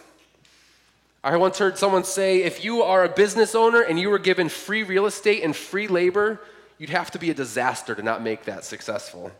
I 1.22 1.36
once 1.36 1.58
heard 1.58 1.78
someone 1.78 2.04
say 2.04 2.42
if 2.42 2.64
you 2.64 2.82
are 2.82 3.04
a 3.04 3.08
business 3.08 3.54
owner 3.54 3.80
and 3.80 3.98
you 3.98 4.10
were 4.10 4.18
given 4.18 4.48
free 4.48 4.82
real 4.82 5.06
estate 5.06 5.42
and 5.42 5.54
free 5.54 5.86
labor, 5.86 6.40
you'd 6.78 6.90
have 6.90 7.10
to 7.12 7.18
be 7.18 7.30
a 7.30 7.34
disaster 7.34 7.94
to 7.94 8.02
not 8.02 8.22
make 8.22 8.44
that 8.44 8.64
successful, 8.64 9.30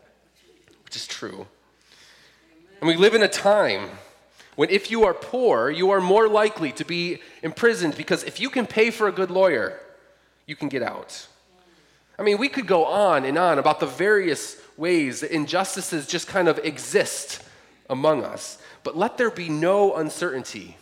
which 0.85 0.95
is 0.95 1.05
true. 1.05 1.45
And 2.79 2.87
we 2.87 2.95
live 2.95 3.13
in 3.13 3.21
a 3.21 3.27
time 3.27 3.89
when 4.55 4.69
if 4.69 4.89
you 4.89 5.03
are 5.03 5.13
poor, 5.13 5.69
you 5.69 5.91
are 5.91 5.99
more 5.99 6.27
likely 6.27 6.71
to 6.73 6.85
be 6.85 7.19
imprisoned 7.43 7.97
because 7.97 8.23
if 8.23 8.39
you 8.39 8.49
can 8.49 8.65
pay 8.65 8.89
for 8.89 9.07
a 9.07 9.11
good 9.11 9.29
lawyer, 9.29 9.79
you 10.45 10.55
can 10.55 10.69
get 10.69 10.83
out. 10.83 11.27
I 12.17 12.23
mean, 12.23 12.37
we 12.37 12.49
could 12.49 12.67
go 12.67 12.85
on 12.85 13.25
and 13.25 13.37
on 13.37 13.59
about 13.59 13.79
the 13.79 13.85
various 13.85 14.57
ways 14.77 15.19
that 15.21 15.31
injustices 15.31 16.07
just 16.07 16.27
kind 16.27 16.47
of 16.47 16.59
exist 16.59 17.41
among 17.89 18.23
us. 18.23 18.57
But 18.83 18.97
let 18.97 19.17
there 19.17 19.31
be 19.31 19.49
no 19.49 19.95
uncertainty 19.95 20.77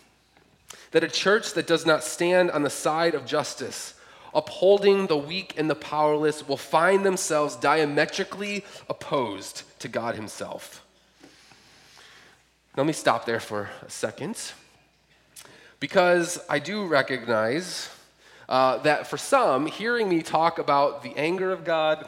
that 0.91 1.03
a 1.03 1.07
church 1.07 1.53
that 1.53 1.65
does 1.65 1.85
not 1.85 2.03
stand 2.03 2.51
on 2.51 2.61
the 2.61 2.69
side 2.69 3.15
of 3.15 3.25
justice, 3.25 3.95
upholding 4.33 5.07
the 5.07 5.17
weak 5.17 5.55
and 5.57 5.69
the 5.69 5.75
powerless, 5.75 6.47
will 6.47 6.57
find 6.57 7.03
themselves 7.03 7.55
diametrically 7.55 8.63
opposed 8.87 9.63
to 9.79 9.87
God 9.87 10.15
Himself. 10.15 10.85
Let 12.77 12.85
me 12.85 12.93
stop 12.93 13.25
there 13.25 13.39
for 13.39 13.69
a 13.85 13.89
second 13.89 14.35
because 15.79 16.39
I 16.49 16.59
do 16.59 16.85
recognize 16.85 17.89
uh, 18.53 18.77
that 18.83 19.07
for 19.07 19.17
some, 19.17 19.65
hearing 19.65 20.07
me 20.07 20.21
talk 20.21 20.59
about 20.59 21.01
the 21.01 21.11
anger 21.17 21.51
of 21.51 21.63
God, 21.63 22.05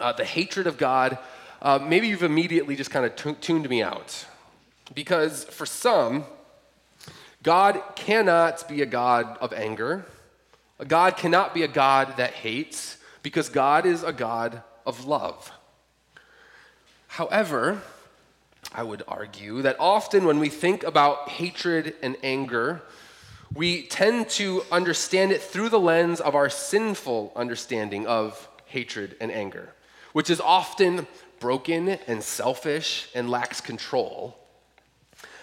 uh, 0.00 0.12
the 0.12 0.24
hatred 0.24 0.66
of 0.66 0.78
God, 0.78 1.18
uh, 1.60 1.78
maybe 1.78 2.08
you've 2.08 2.22
immediately 2.22 2.74
just 2.74 2.90
kind 2.90 3.04
of 3.04 3.14
t- 3.14 3.34
tuned 3.34 3.68
me 3.68 3.82
out. 3.82 4.24
Because 4.94 5.44
for 5.44 5.66
some, 5.66 6.24
God 7.42 7.82
cannot 7.96 8.66
be 8.66 8.80
a 8.80 8.86
God 8.86 9.36
of 9.42 9.52
anger. 9.52 10.06
God 10.86 11.18
cannot 11.18 11.52
be 11.52 11.64
a 11.64 11.68
God 11.68 12.14
that 12.16 12.30
hates, 12.30 12.96
because 13.22 13.50
God 13.50 13.84
is 13.84 14.02
a 14.02 14.12
God 14.14 14.62
of 14.86 15.04
love. 15.04 15.52
However, 17.08 17.82
I 18.72 18.84
would 18.84 19.02
argue 19.06 19.60
that 19.60 19.76
often 19.78 20.24
when 20.24 20.38
we 20.38 20.48
think 20.48 20.82
about 20.82 21.28
hatred 21.28 21.94
and 22.00 22.16
anger, 22.22 22.80
we 23.54 23.82
tend 23.82 24.28
to 24.30 24.62
understand 24.70 25.32
it 25.32 25.42
through 25.42 25.70
the 25.70 25.80
lens 25.80 26.20
of 26.20 26.34
our 26.34 26.50
sinful 26.50 27.32
understanding 27.34 28.06
of 28.06 28.48
hatred 28.66 29.16
and 29.20 29.32
anger, 29.32 29.72
which 30.12 30.30
is 30.30 30.40
often 30.40 31.06
broken 31.40 31.88
and 32.06 32.22
selfish 32.22 33.08
and 33.14 33.30
lacks 33.30 33.60
control. 33.60 34.36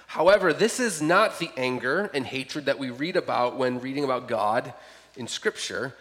However, 0.07 0.53
this 0.53 0.79
is 0.79 1.01
not 1.01 1.39
the 1.39 1.49
anger 1.57 2.09
and 2.13 2.25
hatred 2.25 2.65
that 2.65 2.79
we 2.79 2.89
read 2.89 3.15
about 3.15 3.57
when 3.57 3.81
reading 3.81 4.03
about 4.03 4.27
God 4.27 4.73
in 5.17 5.27
Scripture, 5.27 5.95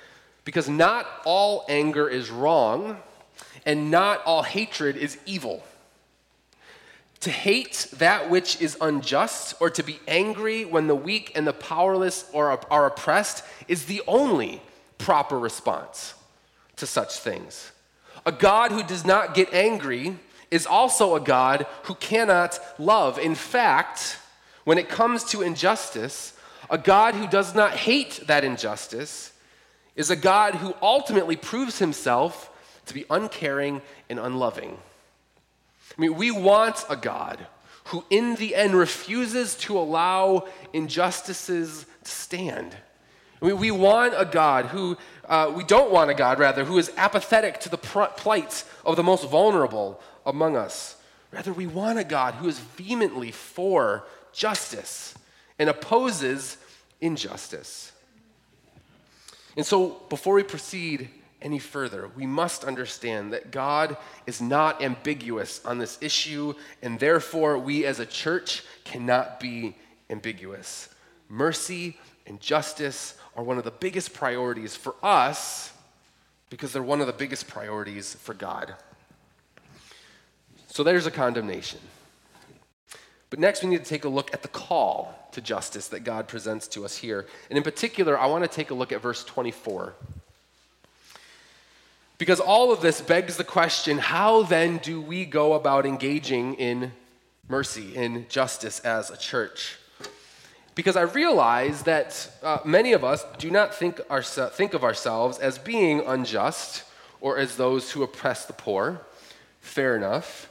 because 0.45 0.69
not 0.69 1.07
all 1.25 1.65
anger 1.69 2.09
is 2.09 2.31
wrong 2.31 2.99
and 3.65 3.91
not 3.91 4.23
all 4.25 4.43
hatred 4.43 4.97
is 4.97 5.19
evil. 5.27 5.65
To 7.25 7.31
hate 7.31 7.87
that 7.97 8.28
which 8.28 8.61
is 8.61 8.76
unjust 8.83 9.54
or 9.59 9.71
to 9.71 9.83
be 9.83 9.99
angry 10.07 10.66
when 10.66 10.88
the 10.88 10.95
weak 10.95 11.33
and 11.35 11.47
the 11.47 11.54
powerless 11.54 12.31
are, 12.35 12.61
are 12.71 12.85
oppressed 12.85 13.43
is 13.66 13.87
the 13.87 14.02
only 14.07 14.61
proper 14.99 15.38
response 15.38 16.12
to 16.76 16.87
such 16.87 17.19
things. 17.19 17.73
A 18.26 18.33
God 18.33 18.73
who 18.73 18.83
does 18.83 19.07
not 19.07 19.33
get 19.33 19.54
angry 19.54 20.19
is 20.50 20.66
also 20.66 21.16
a 21.16 21.21
God 21.21 21.64
who 21.85 21.95
cannot 21.95 22.61
love. 22.78 23.19
In 23.19 23.35
fact, 23.35 24.19
when 24.64 24.76
it 24.76 24.90
comes 24.90 25.25
to 25.31 25.40
injustice, 25.40 26.37
a 26.69 26.76
God 26.76 27.14
who 27.14 27.26
does 27.26 27.54
not 27.54 27.73
hate 27.73 28.26
that 28.26 28.45
injustice 28.45 29.33
is 29.97 30.11
a 30.11 30.16
God 30.16 30.57
who 30.57 30.75
ultimately 30.83 31.37
proves 31.37 31.78
himself 31.78 32.50
to 32.85 32.93
be 32.93 33.07
uncaring 33.09 33.81
and 34.11 34.19
unloving. 34.19 34.76
I 35.97 36.01
mean, 36.01 36.15
we 36.17 36.31
want 36.31 36.85
a 36.89 36.97
God 36.97 37.47
who, 37.85 38.05
in 38.11 38.35
the 38.37 38.55
end, 38.55 38.75
refuses 38.75 39.55
to 39.57 39.79
allow 39.79 40.49
injustices 40.73 41.87
to 42.03 42.11
stand. 42.11 42.77
I 43.41 43.47
mean, 43.47 43.59
we 43.59 43.71
want 43.71 44.15
a 44.17 44.25
God 44.25 44.67
who, 44.67 44.97
uh, 45.27 45.53
we 45.55 45.65
don't 45.65 45.93
want 45.93 46.11
a 46.11 46.15
God, 46.15 46.39
rather, 46.39 46.65
who 46.65 46.79
is 46.79 46.91
apathetic 46.97 47.61
to 47.61 47.69
the 47.69 47.77
plight 47.77 48.65
of 48.85 48.97
the 48.97 49.03
most 49.03 49.29
vulnerable 49.29 50.01
among 50.25 50.57
us. 50.57 50.97
Rather, 51.31 51.53
we 51.53 51.67
want 51.67 51.99
a 51.99 52.05
God 52.05 52.35
who 52.35 52.49
is 52.49 52.59
vehemently 52.59 53.31
for 53.31 54.05
justice 54.33 55.15
and 55.59 55.69
opposes 55.69 56.57
injustice. 57.01 57.93
And 59.57 59.67
so, 59.67 60.01
before 60.09 60.35
we 60.35 60.43
proceed 60.43 61.11
any 61.45 61.59
further, 61.59 62.11
we 62.17 62.27
must 62.27 62.65
understand 62.65 63.33
that 63.35 63.51
God 63.51 63.97
is 64.27 64.41
not 64.41 64.83
ambiguous 64.83 65.65
on 65.65 65.79
this 65.79 65.99
issue, 66.01 66.55
and 66.83 66.99
therefore 66.99 67.59
we 67.59 67.85
as 67.85 68.01
a 68.01 68.07
church 68.07 68.65
cannot 68.85 69.39
be 69.39 69.77
ambiguous. 70.09 70.89
Mercy 71.29 71.99
and 72.27 72.41
justice 72.41 73.15
are 73.37 73.45
one 73.45 73.59
of 73.59 73.65
the 73.65 73.71
biggest 73.71 74.15
priorities 74.15 74.75
for 74.75 74.95
us 75.03 75.73
because 76.49 76.73
they're 76.73 76.83
one 76.83 77.01
of 77.01 77.07
the 77.07 77.13
biggest 77.13 77.47
priorities 77.47 78.15
for 78.15 78.33
God. 78.33 78.75
So 80.69 80.83
there's 80.83 81.07
a 81.07 81.11
condemnation. 81.11 81.81
But 83.31 83.39
next, 83.39 83.63
we 83.63 83.69
need 83.69 83.85
to 83.85 83.89
take 83.89 84.05
a 84.05 84.09
look 84.09 84.33
at 84.33 84.43
the 84.43 84.49
call 84.49 85.29
to 85.33 85.41
justice 85.41 85.89
that 85.89 86.01
God 86.05 86.29
presents 86.29 86.69
to 86.69 86.85
us 86.85 86.97
here. 86.97 87.27
And 87.51 87.57
in 87.57 87.65
particular, 87.65 88.19
I 88.19 88.27
want 88.27 88.45
to 88.45 88.49
take 88.49 88.71
a 88.71 88.75
look 88.75 88.93
at 88.93 89.03
verse 89.03 89.25
24. 89.25 89.95
Because 92.18 92.40
all 92.40 92.73
of 92.73 92.80
this 92.80 93.00
begs 93.00 93.37
the 93.37 93.44
question 93.44 93.99
how 93.99 94.42
then 94.42 94.78
do 94.78 95.00
we 95.00 95.25
go 95.25 95.54
about 95.54 95.85
engaging 95.85 96.54
in 96.54 96.92
mercy, 97.49 97.94
in 97.97 98.26
justice 98.28 98.80
as 98.80 99.11
a 99.11 99.16
church? 99.16 99.78
Because 100.75 100.97
I 100.97 101.02
realize 101.02 101.83
that 101.83 102.28
uh, 102.42 102.59
many 102.64 102.92
of 102.92 103.04
us 103.04 103.25
do 103.38 103.50
not 103.50 103.75
think, 103.75 104.00
think 104.52 104.75
of 104.75 104.83
ourselves 104.83 105.38
as 105.38 105.59
being 105.59 106.00
unjust 106.00 106.85
or 107.21 107.38
as 107.38 107.56
those 107.56 107.92
who 107.92 108.02
oppress 108.02 108.44
the 108.47 108.52
poor. 108.52 109.00
Fair 109.61 109.97
enough. 109.97 110.49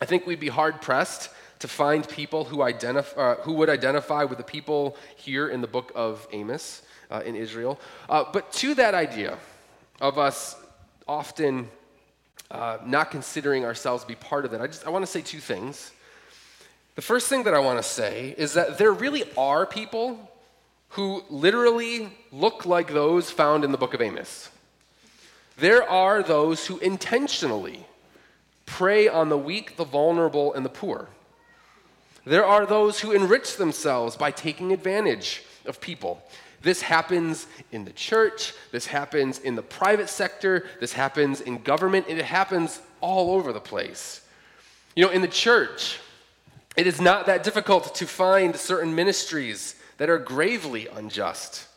I 0.00 0.04
think 0.04 0.26
we'd 0.26 0.40
be 0.40 0.48
hard 0.48 0.82
pressed 0.82 1.30
to 1.60 1.68
find 1.68 2.06
people 2.08 2.44
who, 2.44 2.62
identify, 2.62 3.20
uh, 3.20 3.34
who 3.36 3.54
would 3.54 3.70
identify 3.70 4.24
with 4.24 4.38
the 4.38 4.44
people 4.44 4.96
here 5.16 5.48
in 5.48 5.60
the 5.62 5.66
book 5.66 5.90
of 5.94 6.26
Amos 6.32 6.82
uh, 7.10 7.22
in 7.24 7.34
Israel. 7.34 7.80
Uh, 8.08 8.24
but 8.30 8.52
to 8.52 8.74
that 8.74 8.94
idea 8.94 9.38
of 10.00 10.18
us 10.18 10.56
often 11.06 11.68
uh, 12.50 12.78
not 12.84 13.10
considering 13.10 13.64
ourselves 13.64 14.02
to 14.02 14.08
be 14.08 14.14
part 14.14 14.44
of 14.44 14.52
it, 14.52 14.60
I 14.60 14.66
just 14.66 14.86
I 14.86 14.90
want 14.90 15.04
to 15.04 15.10
say 15.10 15.22
two 15.22 15.40
things. 15.40 15.92
The 16.94 17.02
first 17.02 17.28
thing 17.28 17.42
that 17.44 17.54
I 17.54 17.58
want 17.58 17.78
to 17.78 17.82
say 17.82 18.34
is 18.38 18.54
that 18.54 18.78
there 18.78 18.92
really 18.92 19.24
are 19.36 19.66
people 19.66 20.30
who 20.90 21.22
literally 21.28 22.10
look 22.32 22.64
like 22.64 22.92
those 22.92 23.30
found 23.30 23.64
in 23.64 23.72
the 23.72 23.78
book 23.78 23.92
of 23.92 24.00
Amos. 24.00 24.50
There 25.58 25.88
are 25.88 26.22
those 26.22 26.66
who 26.66 26.78
intentionally 26.78 27.86
prey 28.64 29.08
on 29.08 29.28
the 29.28 29.38
weak, 29.38 29.76
the 29.76 29.84
vulnerable, 29.84 30.54
and 30.54 30.64
the 30.64 30.70
poor. 30.70 31.08
There 32.24 32.44
are 32.44 32.66
those 32.66 33.00
who 33.00 33.12
enrich 33.12 33.56
themselves 33.56 34.16
by 34.16 34.30
taking 34.30 34.72
advantage 34.72 35.42
of 35.64 35.80
people. 35.80 36.22
This 36.66 36.82
happens 36.82 37.46
in 37.70 37.84
the 37.84 37.92
church, 37.92 38.52
this 38.72 38.86
happens 38.86 39.38
in 39.38 39.54
the 39.54 39.62
private 39.62 40.08
sector, 40.08 40.66
this 40.80 40.92
happens 40.92 41.40
in 41.40 41.62
government, 41.62 42.06
it 42.08 42.24
happens 42.24 42.80
all 43.00 43.36
over 43.36 43.52
the 43.52 43.60
place. 43.60 44.20
You 44.96 45.04
know, 45.04 45.12
in 45.12 45.22
the 45.22 45.28
church, 45.28 46.00
it 46.76 46.88
is 46.88 47.00
not 47.00 47.26
that 47.26 47.44
difficult 47.44 47.94
to 47.94 48.04
find 48.04 48.56
certain 48.56 48.96
ministries 48.96 49.76
that 49.98 50.10
are 50.10 50.18
gravely 50.18 50.88
unjust, 50.88 51.68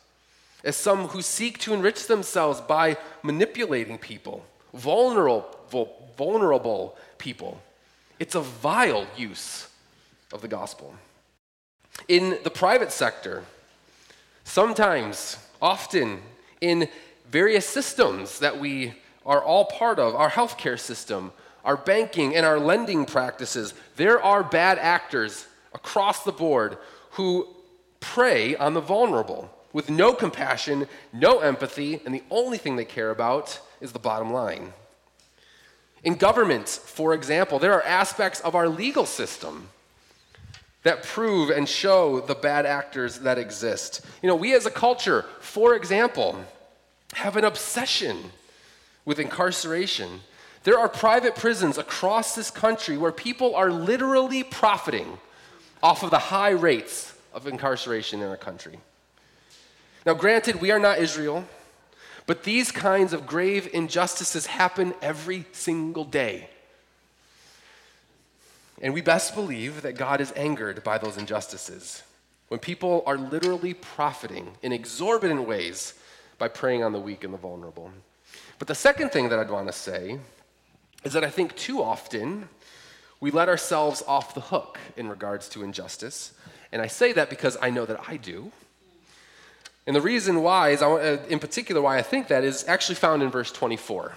as 0.64 0.76
some 0.76 1.10
who 1.10 1.22
seek 1.22 1.60
to 1.60 1.76
enrich 1.76 2.08
themselves 2.08 2.60
by 2.60 2.98
manipulating 3.22 4.00
people, 4.00 4.44
vulnerable, 4.74 5.86
vulnerable 6.18 6.98
people. 7.20 7.62
It's 8.18 8.34
a 8.34 8.42
vile 8.42 9.06
use 9.16 9.68
of 10.34 10.42
the 10.42 10.48
gospel. 10.48 10.96
In 12.08 12.40
the 12.44 12.50
private 12.50 12.92
sector, 12.92 13.44
sometimes, 14.50 15.38
often, 15.62 16.20
in 16.60 16.90
various 17.30 17.66
systems 17.66 18.40
that 18.40 18.60
we 18.60 18.94
are 19.26 19.42
all 19.44 19.66
part 19.66 20.00
of, 20.00 20.16
our 20.16 20.30
healthcare 20.30 20.80
system, 20.80 21.32
our 21.64 21.78
banking, 21.78 22.36
and 22.36 22.46
our 22.46 22.60
lending 22.60 23.06
practices, 23.06 23.74
there 23.96 24.22
are 24.22 24.44
bad 24.44 24.80
actors 24.80 25.46
across 25.74 26.24
the 26.24 26.32
board 26.32 26.78
who 27.12 27.48
prey 28.00 28.56
on 28.56 28.74
the 28.74 28.82
vulnerable 28.82 29.54
with 29.72 29.90
no 29.90 30.14
compassion, 30.14 30.88
no 31.14 31.40
empathy, 31.40 32.02
and 32.06 32.14
the 32.16 32.24
only 32.32 32.58
thing 32.58 32.76
they 32.76 32.86
care 32.86 33.12
about 33.12 33.60
is 33.82 33.92
the 33.92 34.00
bottom 34.00 34.34
line. 34.34 34.74
In 36.04 36.16
government, 36.16 36.68
for 36.68 37.14
example, 37.14 37.60
there 37.60 37.74
are 37.74 37.84
aspects 37.84 38.40
of 38.40 38.56
our 38.56 38.68
legal 38.68 39.06
system 39.06 39.70
that 40.84 41.04
prove 41.04 41.50
and 41.50 41.68
show 41.68 42.22
the 42.22 42.36
bad 42.36 42.66
actors 42.66 43.20
that 43.20 43.38
exist. 43.38 44.02
You 44.22 44.30
know, 44.30 44.36
we 44.36 44.54
as 44.56 44.66
a 44.66 44.72
culture, 44.72 45.26
for 45.40 45.76
example, 45.76 46.40
have 47.14 47.36
an 47.36 47.44
obsession 47.44 48.18
with 49.06 49.20
incarceration. 49.20 50.22
There 50.64 50.80
are 50.80 50.88
private 50.88 51.36
prisons 51.36 51.78
across 51.78 52.36
this 52.36 52.52
country 52.52 52.98
where 52.98 53.12
people 53.12 53.56
are 53.56 53.72
literally 53.72 54.44
profiting 54.44 55.18
off 55.82 56.04
of 56.04 56.12
the 56.12 56.20
high 56.20 56.52
rates 56.52 57.14
of 57.34 57.48
incarceration 57.48 58.22
in 58.22 58.30
our 58.30 58.38
country. 58.38 58.80
Now, 60.06 60.14
granted, 60.14 60.62
we 60.62 60.72
are 60.72 60.80
not 60.80 61.00
Israel, 61.00 61.46
but 62.26 62.44
these 62.44 62.72
kinds 62.72 63.12
of 63.14 63.26
grave 63.26 63.70
injustices 63.74 64.46
happen 64.46 64.94
every 65.02 65.46
single 65.52 66.06
day. 66.06 66.50
And 68.82 68.94
we 68.94 69.02
best 69.02 69.36
believe 69.36 69.82
that 69.82 69.98
God 69.98 70.22
is 70.22 70.34
angered 70.36 70.84
by 70.84 70.98
those 70.98 71.18
injustices 71.18 72.04
when 72.48 72.60
people 72.60 73.04
are 73.06 73.18
literally 73.18 73.74
profiting 73.74 74.54
in 74.62 74.72
exorbitant 74.72 75.48
ways 75.48 75.94
by 76.38 76.48
preying 76.48 76.84
on 76.84 76.94
the 76.94 77.00
weak 77.00 77.24
and 77.24 77.34
the 77.34 77.38
vulnerable. 77.38 77.92
But 78.58 78.68
the 78.68 78.76
second 78.76 79.10
thing 79.10 79.30
that 79.30 79.40
I'd 79.40 79.50
want 79.50 79.68
to 79.68 79.74
say 79.74 80.20
is 81.04 81.14
that 81.14 81.24
I 81.24 81.30
think 81.30 81.56
too 81.56 81.82
often 81.82 82.50
we 83.20 83.32
let 83.32 83.50
ourselves 83.50 84.02
off 84.08 84.34
the 84.34 84.42
hook 84.42 84.80
in 84.96 85.10
regards 85.10 85.50
to 85.50 85.64
injustice. 85.64 86.34
And 86.72 86.82
I 86.82 86.88
say 86.88 87.14
that 87.14 87.30
because 87.30 87.58
I 87.62 87.70
know 87.70 87.86
that 87.86 88.00
I 88.08 88.18
do. 88.18 88.52
And 89.86 89.96
the 89.96 90.02
reason 90.02 90.44
why 90.44 90.70
is, 90.70 90.82
uh, 90.82 91.18
in 91.30 91.40
particular, 91.40 91.82
why 91.82 91.98
I 91.98 92.02
think 92.02 92.28
that 92.28 92.44
is 92.44 92.66
actually 92.68 92.96
found 92.96 93.24
in 93.24 93.30
verse 93.30 93.52
24. 93.52 94.14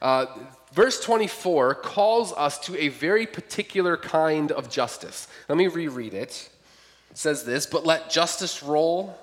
Uh, 0.00 0.26
verse 0.72 1.02
24 1.02 1.74
calls 1.76 2.32
us 2.32 2.58
to 2.60 2.76
a 2.76 2.88
very 2.88 3.26
particular 3.26 3.96
kind 3.96 4.52
of 4.52 4.70
justice. 4.70 5.28
Let 5.48 5.58
me 5.58 5.66
reread 5.66 6.14
it. 6.14 6.50
It 7.10 7.18
says 7.18 7.44
this 7.44 7.66
But 7.66 7.86
let 7.86 8.10
justice 8.10 8.62
roll 8.62 9.18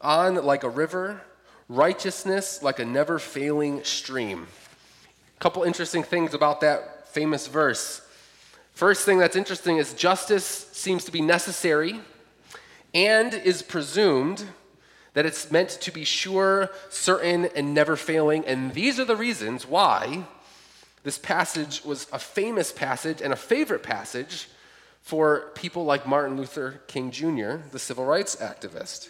on 0.00 0.36
like 0.44 0.64
a 0.64 0.68
river, 0.68 1.22
righteousness 1.68 2.62
like 2.62 2.78
a 2.78 2.84
never 2.84 3.18
failing 3.18 3.84
stream. 3.84 4.46
A 5.36 5.40
couple 5.40 5.62
interesting 5.62 6.02
things 6.02 6.34
about 6.34 6.60
that 6.62 7.08
famous 7.08 7.46
verse. 7.46 8.02
First 8.72 9.04
thing 9.04 9.18
that's 9.18 9.36
interesting 9.36 9.78
is 9.78 9.94
justice 9.94 10.44
seems 10.44 11.04
to 11.04 11.12
be 11.12 11.22
necessary 11.22 12.00
and 12.92 13.32
is 13.32 13.62
presumed 13.62 14.44
that 15.16 15.24
it's 15.24 15.50
meant 15.50 15.70
to 15.70 15.90
be 15.90 16.04
sure, 16.04 16.68
certain, 16.90 17.46
and 17.56 17.72
never 17.72 17.96
failing. 17.96 18.44
And 18.44 18.74
these 18.74 19.00
are 19.00 19.04
the 19.06 19.16
reasons 19.16 19.66
why 19.66 20.26
this 21.04 21.16
passage 21.16 21.82
was 21.86 22.06
a 22.12 22.18
famous 22.18 22.70
passage 22.70 23.22
and 23.22 23.32
a 23.32 23.36
favorite 23.36 23.82
passage 23.82 24.46
for 25.00 25.52
people 25.54 25.86
like 25.86 26.06
Martin 26.06 26.36
Luther 26.36 26.82
King 26.86 27.10
Jr., 27.10 27.62
the 27.72 27.78
civil 27.78 28.04
rights 28.04 28.36
activist. 28.36 29.08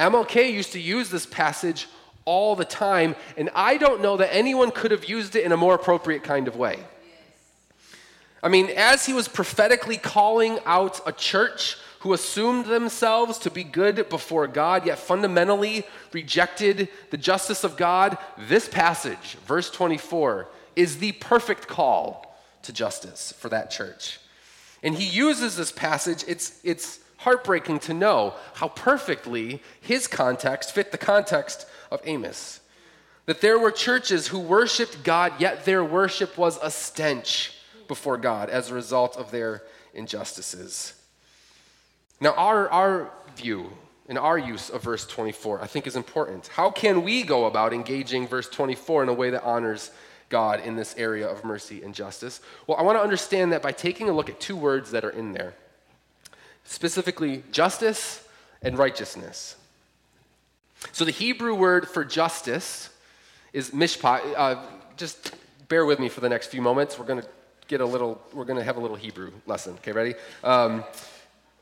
MLK 0.00 0.50
used 0.50 0.72
to 0.72 0.80
use 0.80 1.10
this 1.10 1.26
passage 1.26 1.86
all 2.24 2.56
the 2.56 2.64
time, 2.64 3.14
and 3.36 3.50
I 3.54 3.76
don't 3.76 4.00
know 4.00 4.16
that 4.16 4.34
anyone 4.34 4.70
could 4.70 4.90
have 4.90 5.04
used 5.04 5.36
it 5.36 5.44
in 5.44 5.52
a 5.52 5.58
more 5.58 5.74
appropriate 5.74 6.22
kind 6.22 6.48
of 6.48 6.56
way. 6.56 6.78
I 8.42 8.48
mean, 8.48 8.70
as 8.74 9.04
he 9.04 9.12
was 9.12 9.28
prophetically 9.28 9.98
calling 9.98 10.60
out 10.64 11.06
a 11.06 11.12
church 11.12 11.76
who 12.02 12.12
assumed 12.12 12.66
themselves 12.66 13.38
to 13.38 13.48
be 13.48 13.62
good 13.62 14.08
before 14.08 14.48
God, 14.48 14.84
yet 14.84 14.98
fundamentally 14.98 15.84
rejected 16.12 16.88
the 17.10 17.16
justice 17.16 17.62
of 17.62 17.76
God, 17.76 18.18
this 18.36 18.68
passage, 18.68 19.36
verse 19.46 19.70
24, 19.70 20.48
is 20.74 20.98
the 20.98 21.12
perfect 21.12 21.68
call 21.68 22.36
to 22.62 22.72
justice 22.72 23.32
for 23.38 23.48
that 23.50 23.70
church. 23.70 24.18
And 24.82 24.96
he 24.96 25.04
uses 25.04 25.56
this 25.56 25.70
passage, 25.70 26.24
it's, 26.26 26.58
it's 26.64 26.98
heartbreaking 27.18 27.78
to 27.78 27.94
know 27.94 28.34
how 28.54 28.66
perfectly 28.66 29.62
his 29.80 30.08
context 30.08 30.72
fit 30.72 30.90
the 30.90 30.98
context 30.98 31.66
of 31.92 32.00
Amos. 32.04 32.58
That 33.26 33.40
there 33.40 33.60
were 33.60 33.70
churches 33.70 34.26
who 34.26 34.40
worshiped 34.40 35.04
God, 35.04 35.34
yet 35.38 35.64
their 35.64 35.84
worship 35.84 36.36
was 36.36 36.58
a 36.60 36.70
stench 36.72 37.52
before 37.86 38.16
God 38.16 38.50
as 38.50 38.70
a 38.70 38.74
result 38.74 39.16
of 39.16 39.30
their 39.30 39.62
injustices. 39.94 40.94
Now, 42.22 42.34
our, 42.34 42.68
our 42.70 43.10
view 43.34 43.68
and 44.08 44.16
our 44.16 44.38
use 44.38 44.70
of 44.70 44.80
verse 44.80 45.04
24, 45.08 45.60
I 45.60 45.66
think, 45.66 45.88
is 45.88 45.96
important. 45.96 46.46
How 46.46 46.70
can 46.70 47.02
we 47.02 47.24
go 47.24 47.46
about 47.46 47.72
engaging 47.72 48.28
verse 48.28 48.48
24 48.48 49.02
in 49.02 49.08
a 49.08 49.12
way 49.12 49.30
that 49.30 49.42
honors 49.42 49.90
God 50.28 50.60
in 50.60 50.76
this 50.76 50.94
area 50.96 51.26
of 51.26 51.44
mercy 51.44 51.82
and 51.82 51.92
justice? 51.92 52.40
Well, 52.68 52.78
I 52.78 52.82
want 52.82 52.96
to 52.96 53.02
understand 53.02 53.50
that 53.50 53.60
by 53.60 53.72
taking 53.72 54.08
a 54.08 54.12
look 54.12 54.30
at 54.30 54.38
two 54.38 54.54
words 54.54 54.92
that 54.92 55.04
are 55.04 55.10
in 55.10 55.32
there 55.32 55.54
specifically, 56.62 57.42
justice 57.50 58.24
and 58.62 58.78
righteousness. 58.78 59.56
So, 60.92 61.04
the 61.04 61.10
Hebrew 61.10 61.56
word 61.56 61.88
for 61.88 62.04
justice 62.04 62.88
is 63.52 63.72
mishpat. 63.72 64.20
Uh, 64.36 64.62
just 64.96 65.34
bear 65.66 65.84
with 65.84 65.98
me 65.98 66.08
for 66.08 66.20
the 66.20 66.28
next 66.28 66.52
few 66.52 66.62
moments. 66.62 67.00
We're 67.00 67.06
going 67.06 67.22
to 67.22 67.28
get 67.66 67.80
a 67.80 67.84
little, 67.84 68.22
we're 68.32 68.44
going 68.44 68.60
to 68.60 68.64
have 68.64 68.76
a 68.76 68.80
little 68.80 68.96
Hebrew 68.96 69.32
lesson. 69.48 69.72
Okay, 69.74 69.90
ready? 69.90 70.14
Um, 70.44 70.84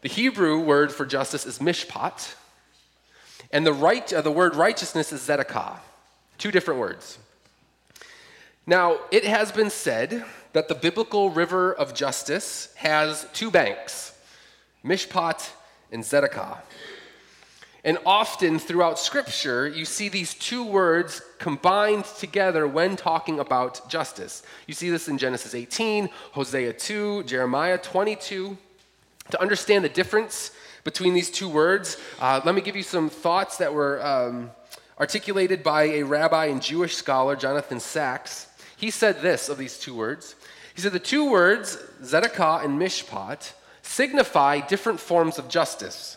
the 0.03 0.09
Hebrew 0.09 0.59
word 0.61 0.93
for 0.93 1.05
justice 1.05 1.47
is 1.47 1.59
mishpat, 1.59 2.35
and 3.53 3.67
the, 3.67 3.73
right, 3.73 4.11
uh, 4.13 4.23
the 4.23 4.31
word 4.31 4.55
righteousness 4.55 5.13
is 5.13 5.21
zedekah. 5.21 5.79
Two 6.39 6.51
different 6.51 6.81
words. 6.81 7.19
Now, 8.67 9.01
it 9.11 9.25
has 9.25 9.53
been 9.53 9.71
said 9.71 10.25
that 10.53 10.69
the 10.69 10.75
biblical 10.75 11.31
river 11.31 11.73
of 11.73 11.95
justice 11.95 12.73
has 12.77 13.27
two 13.33 13.51
banks, 13.51 14.17
mishpat 14.85 15.51
and 15.93 16.03
zedekah. 16.03 16.59
And 17.83 17.99
often 18.05 18.59
throughout 18.59 18.99
Scripture, 18.99 19.67
you 19.67 19.87
see 19.87 20.09
these 20.09 20.35
two 20.35 20.65
words 20.65 21.23
combined 21.39 22.05
together 22.05 22.67
when 22.67 22.95
talking 22.97 23.41
about 23.41 23.89
justice. 23.89 24.43
You 24.67 24.75
see 24.75 24.91
this 24.91 25.09
in 25.09 25.17
Genesis 25.17 25.55
18, 25.55 26.11
Hosea 26.33 26.75
2, 26.75 27.25
Jeremiah 27.25 27.79
22. 27.79 28.57
To 29.31 29.41
understand 29.41 29.85
the 29.85 29.89
difference 29.91 30.51
between 30.83 31.15
these 31.15 31.31
two 31.31 31.49
words, 31.49 31.99
uh, 32.21 32.41
let 32.45 32.55
me 32.55 32.61
give 32.61 32.75
you 32.75 32.83
some 32.83 33.11
thoughts 33.11 33.59
that 33.59 33.73
were 33.73 34.05
um, 34.05 34.51
articulated 34.99 35.63
by 35.63 35.85
a 35.85 36.03
rabbi 36.03 36.47
and 36.47 36.61
Jewish 36.63 36.97
scholar, 36.97 37.37
Jonathan 37.37 37.81
Sacks. 37.81 38.49
He 38.77 38.91
said 38.91 39.21
this 39.21 39.49
of 39.49 39.59
these 39.59 39.79
two 39.79 39.95
words. 39.95 40.35
He 40.75 40.81
said 40.81 40.93
the 40.93 40.99
two 40.99 41.31
words, 41.31 41.77
Zedekah 42.03 42.65
and 42.65 42.81
Mishpat, 42.81 43.53
signify 43.83 44.61
different 44.61 45.01
forms 45.01 45.39
of 45.39 45.49
justice. 45.49 46.17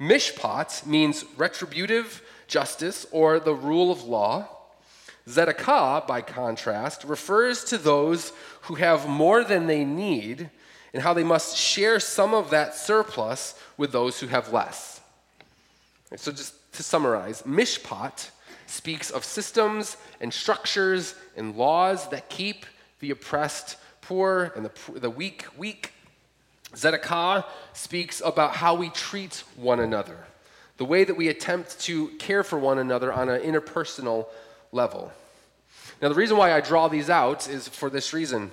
Mishpat 0.00 0.86
means 0.86 1.24
retributive 1.36 2.22
justice 2.46 3.06
or 3.12 3.38
the 3.38 3.54
rule 3.54 3.92
of 3.92 4.02
law. 4.02 4.48
Zedekah, 5.28 6.06
by 6.06 6.22
contrast, 6.22 7.04
refers 7.04 7.64
to 7.64 7.78
those 7.78 8.32
who 8.62 8.74
have 8.74 9.08
more 9.08 9.44
than 9.44 9.66
they 9.66 9.84
need 9.84 10.50
and 10.92 11.02
how 11.02 11.14
they 11.14 11.24
must 11.24 11.56
share 11.56 12.00
some 12.00 12.34
of 12.34 12.50
that 12.50 12.74
surplus 12.74 13.54
with 13.76 13.92
those 13.92 14.20
who 14.20 14.26
have 14.26 14.52
less. 14.52 15.00
So, 16.16 16.32
just 16.32 16.54
to 16.72 16.82
summarize, 16.82 17.42
Mishpat 17.42 18.30
speaks 18.66 19.10
of 19.10 19.24
systems 19.24 19.96
and 20.20 20.32
structures 20.32 21.14
and 21.36 21.56
laws 21.56 22.08
that 22.08 22.28
keep 22.28 22.66
the 23.00 23.10
oppressed 23.10 23.76
poor 24.00 24.52
and 24.56 24.64
the, 24.64 24.98
the 24.98 25.10
weak 25.10 25.46
weak 25.56 25.92
Zedekah 26.74 27.44
speaks 27.72 28.22
about 28.24 28.54
how 28.54 28.74
we 28.74 28.90
treat 28.90 29.42
one 29.56 29.80
another, 29.80 30.18
the 30.76 30.84
way 30.84 31.04
that 31.04 31.16
we 31.16 31.28
attempt 31.28 31.80
to 31.80 32.08
care 32.18 32.44
for 32.44 32.58
one 32.58 32.78
another 32.78 33.12
on 33.12 33.28
an 33.28 33.40
interpersonal 33.42 34.26
level. 34.72 35.12
Now, 36.00 36.08
the 36.08 36.14
reason 36.14 36.36
why 36.36 36.52
I 36.52 36.60
draw 36.60 36.88
these 36.88 37.10
out 37.10 37.48
is 37.48 37.68
for 37.68 37.90
this 37.90 38.12
reason. 38.12 38.50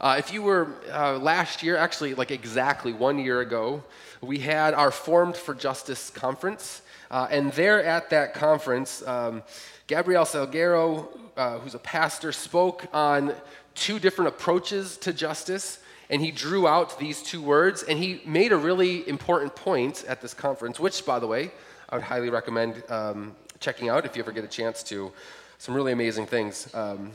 Uh, 0.00 0.16
if 0.18 0.32
you 0.32 0.42
were 0.42 0.68
uh, 0.92 1.18
last 1.18 1.62
year, 1.62 1.76
actually, 1.76 2.14
like 2.14 2.30
exactly 2.30 2.92
one 2.92 3.18
year 3.18 3.40
ago, 3.40 3.82
we 4.20 4.38
had 4.38 4.74
our 4.74 4.90
Formed 4.90 5.36
for 5.36 5.54
Justice 5.54 6.10
conference. 6.10 6.82
Uh, 7.10 7.28
and 7.30 7.52
there 7.52 7.82
at 7.84 8.10
that 8.10 8.34
conference, 8.34 9.06
um, 9.06 9.42
Gabriel 9.86 10.24
Salguero, 10.24 11.08
uh, 11.36 11.58
who's 11.58 11.74
a 11.74 11.78
pastor, 11.78 12.32
spoke 12.32 12.86
on 12.92 13.34
two 13.74 13.98
different 13.98 14.28
approaches 14.28 14.96
to 14.98 15.12
justice 15.12 15.78
and 16.10 16.22
he 16.22 16.30
drew 16.30 16.68
out 16.68 16.98
these 16.98 17.22
two 17.22 17.42
words, 17.42 17.82
and 17.82 17.98
he 17.98 18.20
made 18.24 18.52
a 18.52 18.56
really 18.56 19.08
important 19.08 19.54
point 19.56 20.04
at 20.06 20.20
this 20.20 20.34
conference, 20.34 20.78
which, 20.78 21.04
by 21.04 21.18
the 21.18 21.26
way, 21.26 21.50
I 21.88 21.96
would 21.96 22.04
highly 22.04 22.30
recommend 22.30 22.82
um, 22.88 23.34
checking 23.58 23.88
out 23.88 24.04
if 24.06 24.16
you 24.16 24.22
ever 24.22 24.32
get 24.32 24.44
a 24.44 24.48
chance 24.48 24.82
to. 24.84 25.12
Some 25.58 25.74
really 25.74 25.92
amazing 25.92 26.26
things 26.26 26.72
um, 26.74 27.10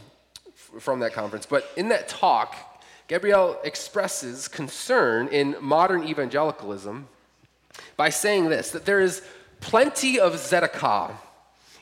from 0.79 0.99
that 1.01 1.13
conference. 1.13 1.45
But 1.45 1.69
in 1.77 1.89
that 1.89 2.07
talk, 2.09 2.55
Gabriel 3.11 3.59
expresses 3.65 4.47
concern 4.47 5.27
in 5.27 5.57
modern 5.59 6.05
evangelicalism 6.05 7.09
by 7.97 8.09
saying 8.09 8.47
this 8.47 8.71
that 8.71 8.85
there 8.85 9.01
is 9.01 9.21
plenty 9.59 10.17
of 10.17 10.35
Zedekah 10.35 11.11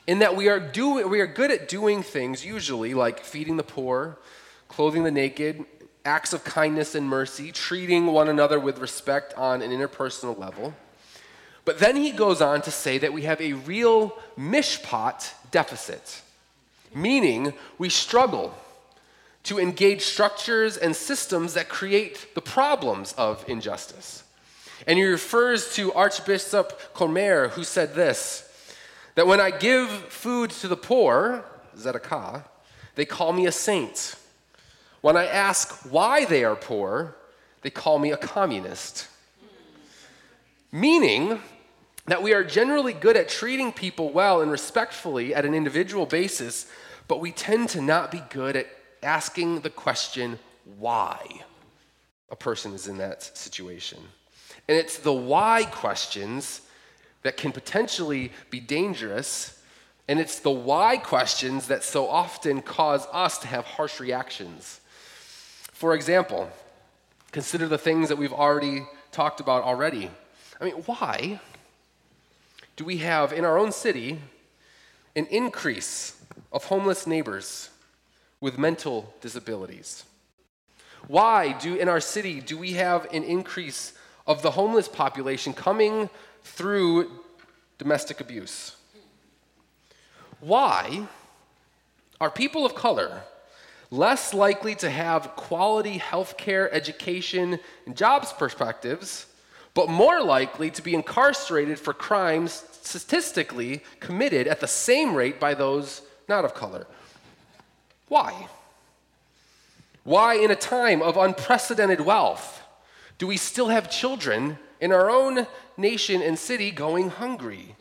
in 0.08 0.18
that 0.18 0.34
we 0.34 0.48
are, 0.48 0.58
do, 0.58 1.06
we 1.06 1.20
are 1.20 1.28
good 1.28 1.52
at 1.52 1.68
doing 1.68 2.02
things, 2.02 2.44
usually 2.44 2.94
like 2.94 3.20
feeding 3.20 3.56
the 3.56 3.62
poor, 3.62 4.18
clothing 4.66 5.04
the 5.04 5.12
naked, 5.12 5.64
acts 6.04 6.32
of 6.32 6.42
kindness 6.42 6.96
and 6.96 7.08
mercy, 7.08 7.52
treating 7.52 8.06
one 8.06 8.28
another 8.28 8.58
with 8.58 8.78
respect 8.78 9.32
on 9.34 9.62
an 9.62 9.70
interpersonal 9.70 10.36
level. 10.36 10.74
But 11.64 11.78
then 11.78 11.94
he 11.94 12.10
goes 12.10 12.40
on 12.40 12.60
to 12.62 12.72
say 12.72 12.98
that 12.98 13.12
we 13.12 13.22
have 13.22 13.40
a 13.40 13.52
real 13.52 14.18
mishpat 14.36 15.32
deficit, 15.52 16.22
meaning 16.92 17.52
we 17.78 17.88
struggle 17.88 18.52
to 19.44 19.58
engage 19.58 20.02
structures 20.02 20.76
and 20.76 20.94
systems 20.94 21.54
that 21.54 21.68
create 21.68 22.34
the 22.34 22.40
problems 22.40 23.14
of 23.16 23.44
injustice. 23.48 24.24
And 24.86 24.98
he 24.98 25.04
refers 25.04 25.74
to 25.74 25.92
Archbishop 25.92 26.94
Câmara, 26.94 27.50
who 27.50 27.64
said 27.64 27.94
this 27.94 28.46
that 29.16 29.26
when 29.26 29.40
I 29.40 29.50
give 29.50 29.88
food 29.88 30.50
to 30.50 30.68
the 30.68 30.76
poor, 30.76 31.44
Zedekah, 31.76 32.44
they 32.94 33.04
call 33.04 33.32
me 33.32 33.46
a 33.46 33.52
saint. 33.52 34.14
When 35.00 35.16
I 35.16 35.26
ask 35.26 35.72
why 35.90 36.24
they 36.24 36.44
are 36.44 36.56
poor, 36.56 37.16
they 37.62 37.70
call 37.70 37.98
me 37.98 38.12
a 38.12 38.16
communist. 38.16 39.08
Meaning 40.72 41.40
that 42.06 42.22
we 42.22 42.32
are 42.32 42.44
generally 42.44 42.92
good 42.92 43.16
at 43.16 43.28
treating 43.28 43.72
people 43.72 44.10
well 44.10 44.40
and 44.40 44.50
respectfully 44.50 45.34
at 45.34 45.44
an 45.44 45.54
individual 45.54 46.06
basis, 46.06 46.70
but 47.08 47.20
we 47.20 47.32
tend 47.32 47.68
to 47.70 47.80
not 47.80 48.10
be 48.10 48.22
good 48.30 48.56
at 48.56 48.66
asking 49.02 49.60
the 49.60 49.70
question 49.70 50.38
why 50.78 51.42
a 52.30 52.36
person 52.36 52.72
is 52.72 52.86
in 52.86 52.98
that 52.98 53.22
situation. 53.22 53.98
And 54.68 54.76
it's 54.78 54.98
the 54.98 55.12
why 55.12 55.64
questions 55.64 56.62
that 57.22 57.36
can 57.36 57.52
potentially 57.52 58.32
be 58.50 58.60
dangerous. 58.60 59.60
And 60.08 60.18
it's 60.20 60.40
the 60.40 60.50
why 60.50 60.96
questions 60.96 61.66
that 61.68 61.84
so 61.84 62.08
often 62.08 62.62
cause 62.62 63.06
us 63.12 63.38
to 63.38 63.48
have 63.48 63.64
harsh 63.64 64.00
reactions. 64.00 64.80
For 65.72 65.94
example, 65.94 66.50
consider 67.32 67.66
the 67.68 67.78
things 67.78 68.08
that 68.08 68.16
we've 68.16 68.32
already 68.32 68.86
talked 69.12 69.40
about 69.40 69.64
already. 69.64 70.10
I 70.60 70.64
mean, 70.64 70.74
why 70.74 71.40
do 72.76 72.84
we 72.84 72.98
have 72.98 73.32
in 73.32 73.44
our 73.44 73.58
own 73.58 73.72
city 73.72 74.20
an 75.16 75.26
increase 75.26 76.22
of 76.52 76.64
homeless 76.64 77.06
neighbors 77.06 77.70
with 78.40 78.58
mental 78.58 79.14
disabilities? 79.20 80.04
Why 81.06 81.52
do 81.52 81.76
in 81.76 81.88
our 81.88 82.00
city 82.00 82.40
do 82.40 82.58
we 82.58 82.72
have 82.72 83.06
an 83.12 83.24
increase 83.24 83.94
of 84.26 84.42
the 84.42 84.52
homeless 84.52 84.88
population 84.88 85.52
coming 85.52 86.10
through 86.42 87.10
domestic 87.78 88.20
abuse? 88.20 88.76
Why 90.40 91.06
are 92.20 92.30
people 92.30 92.64
of 92.64 92.74
color 92.74 93.22
less 93.90 94.32
likely 94.32 94.74
to 94.76 94.88
have 94.88 95.34
quality 95.36 95.98
healthcare, 95.98 96.68
education, 96.70 97.58
and 97.86 97.96
jobs 97.96 98.32
perspectives, 98.32 99.26
but 99.74 99.88
more 99.88 100.22
likely 100.22 100.70
to 100.70 100.82
be 100.82 100.94
incarcerated 100.94 101.78
for 101.78 101.92
crimes 101.92 102.64
statistically 102.82 103.82
committed 103.98 104.46
at 104.46 104.60
the 104.60 104.68
same 104.68 105.14
rate 105.14 105.40
by 105.40 105.54
those 105.54 106.02
not 106.28 106.44
of 106.44 106.54
color. 106.54 106.86
Why? 108.10 108.48
Why, 110.02 110.34
in 110.34 110.50
a 110.50 110.56
time 110.56 111.00
of 111.00 111.16
unprecedented 111.16 112.00
wealth, 112.00 112.60
do 113.18 113.28
we 113.28 113.36
still 113.36 113.68
have 113.68 113.88
children 113.88 114.58
in 114.80 114.90
our 114.90 115.08
own 115.08 115.46
nation 115.76 116.20
and 116.20 116.36
city 116.36 116.72
going 116.72 117.10
hungry? 117.10 117.76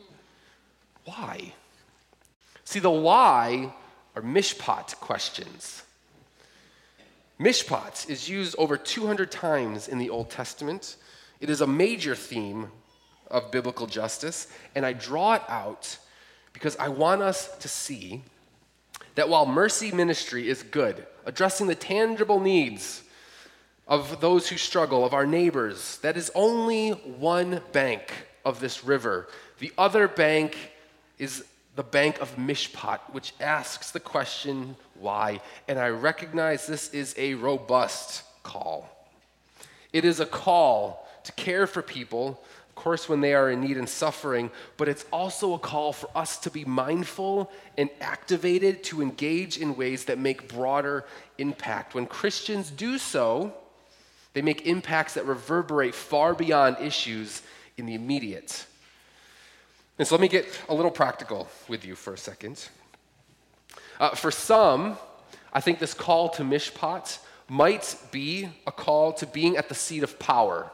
Why? 1.05 1.53
See, 2.63 2.77
the 2.77 2.91
why 2.91 3.73
are 4.15 4.21
mishpat 4.21 4.99
questions. 4.99 5.81
Mishpat 7.39 8.07
is 8.07 8.29
used 8.29 8.55
over 8.59 8.77
200 8.77 9.31
times 9.31 9.87
in 9.87 9.97
the 9.97 10.11
Old 10.11 10.29
Testament. 10.29 10.97
It 11.41 11.49
is 11.49 11.61
a 11.61 11.67
major 11.67 12.13
theme 12.13 12.69
of 13.31 13.49
biblical 13.49 13.87
justice, 13.87 14.45
and 14.75 14.85
I 14.85 14.93
draw 14.93 15.33
it 15.33 15.43
out 15.47 15.97
because 16.53 16.77
I 16.77 16.89
want 16.89 17.23
us 17.23 17.57
to 17.57 17.67
see 17.67 18.21
that 19.19 19.27
while 19.27 19.45
mercy 19.45 19.91
ministry 19.91 20.47
is 20.47 20.63
good, 20.63 21.05
addressing 21.25 21.67
the 21.67 21.75
tangible 21.75 22.39
needs 22.39 23.03
of 23.85 24.21
those 24.21 24.47
who 24.47 24.55
struggle, 24.55 25.03
of 25.03 25.13
our 25.13 25.27
neighbors, 25.27 25.97
that 25.97 26.15
is 26.15 26.31
only 26.33 26.91
one 26.91 27.61
bank 27.73 28.13
of 28.45 28.61
this 28.61 28.81
river. 28.85 29.27
The 29.57 29.73
other 29.77 30.07
bank 30.07 30.57
is 31.17 31.43
the 31.75 31.83
bank 31.83 32.21
of 32.21 32.33
Mishpat, 32.37 32.99
which 33.11 33.33
asks 33.41 33.91
the 33.91 33.99
question, 33.99 34.77
why? 34.97 35.41
And 35.67 35.77
I 35.77 35.89
recognize 35.89 36.65
this 36.65 36.89
is 36.93 37.13
a 37.17 37.33
robust 37.33 38.23
call. 38.43 38.87
It 39.91 40.05
is 40.05 40.21
a 40.21 40.25
call 40.25 41.09
to 41.25 41.33
care 41.33 41.67
for 41.67 41.81
people, 41.81 42.41
course, 42.79 43.09
when 43.09 43.21
they 43.21 43.33
are 43.33 43.51
in 43.51 43.61
need 43.61 43.77
and 43.77 43.89
suffering, 43.89 44.49
but 44.77 44.87
it's 44.87 45.05
also 45.11 45.53
a 45.53 45.59
call 45.59 45.91
for 45.91 46.09
us 46.15 46.37
to 46.39 46.49
be 46.49 46.63
mindful 46.65 47.51
and 47.77 47.89
activated 47.99 48.83
to 48.85 49.01
engage 49.01 49.57
in 49.57 49.75
ways 49.75 50.05
that 50.05 50.17
make 50.17 50.47
broader 50.47 51.05
impact. 51.37 51.93
When 51.93 52.05
Christians 52.05 52.71
do 52.71 52.97
so, 52.97 53.53
they 54.33 54.41
make 54.41 54.65
impacts 54.65 55.15
that 55.15 55.25
reverberate 55.25 55.93
far 55.93 56.33
beyond 56.33 56.77
issues 56.79 57.41
in 57.77 57.85
the 57.85 57.95
immediate. 57.95 58.65
And 59.97 60.07
so 60.07 60.15
let 60.15 60.21
me 60.21 60.29
get 60.29 60.45
a 60.69 60.73
little 60.73 60.91
practical 60.91 61.49
with 61.67 61.83
you 61.83 61.95
for 61.95 62.13
a 62.13 62.17
second. 62.17 62.69
Uh, 63.99 64.11
for 64.11 64.31
some, 64.31 64.97
I 65.51 65.59
think 65.59 65.79
this 65.79 65.93
call 65.93 66.29
to 66.29 66.43
mishpat 66.43 67.19
might 67.49 67.97
be 68.11 68.47
a 68.65 68.71
call 68.71 69.11
to 69.13 69.25
being 69.25 69.57
at 69.57 69.67
the 69.67 69.75
seat 69.75 70.03
of 70.03 70.17
power. 70.17 70.71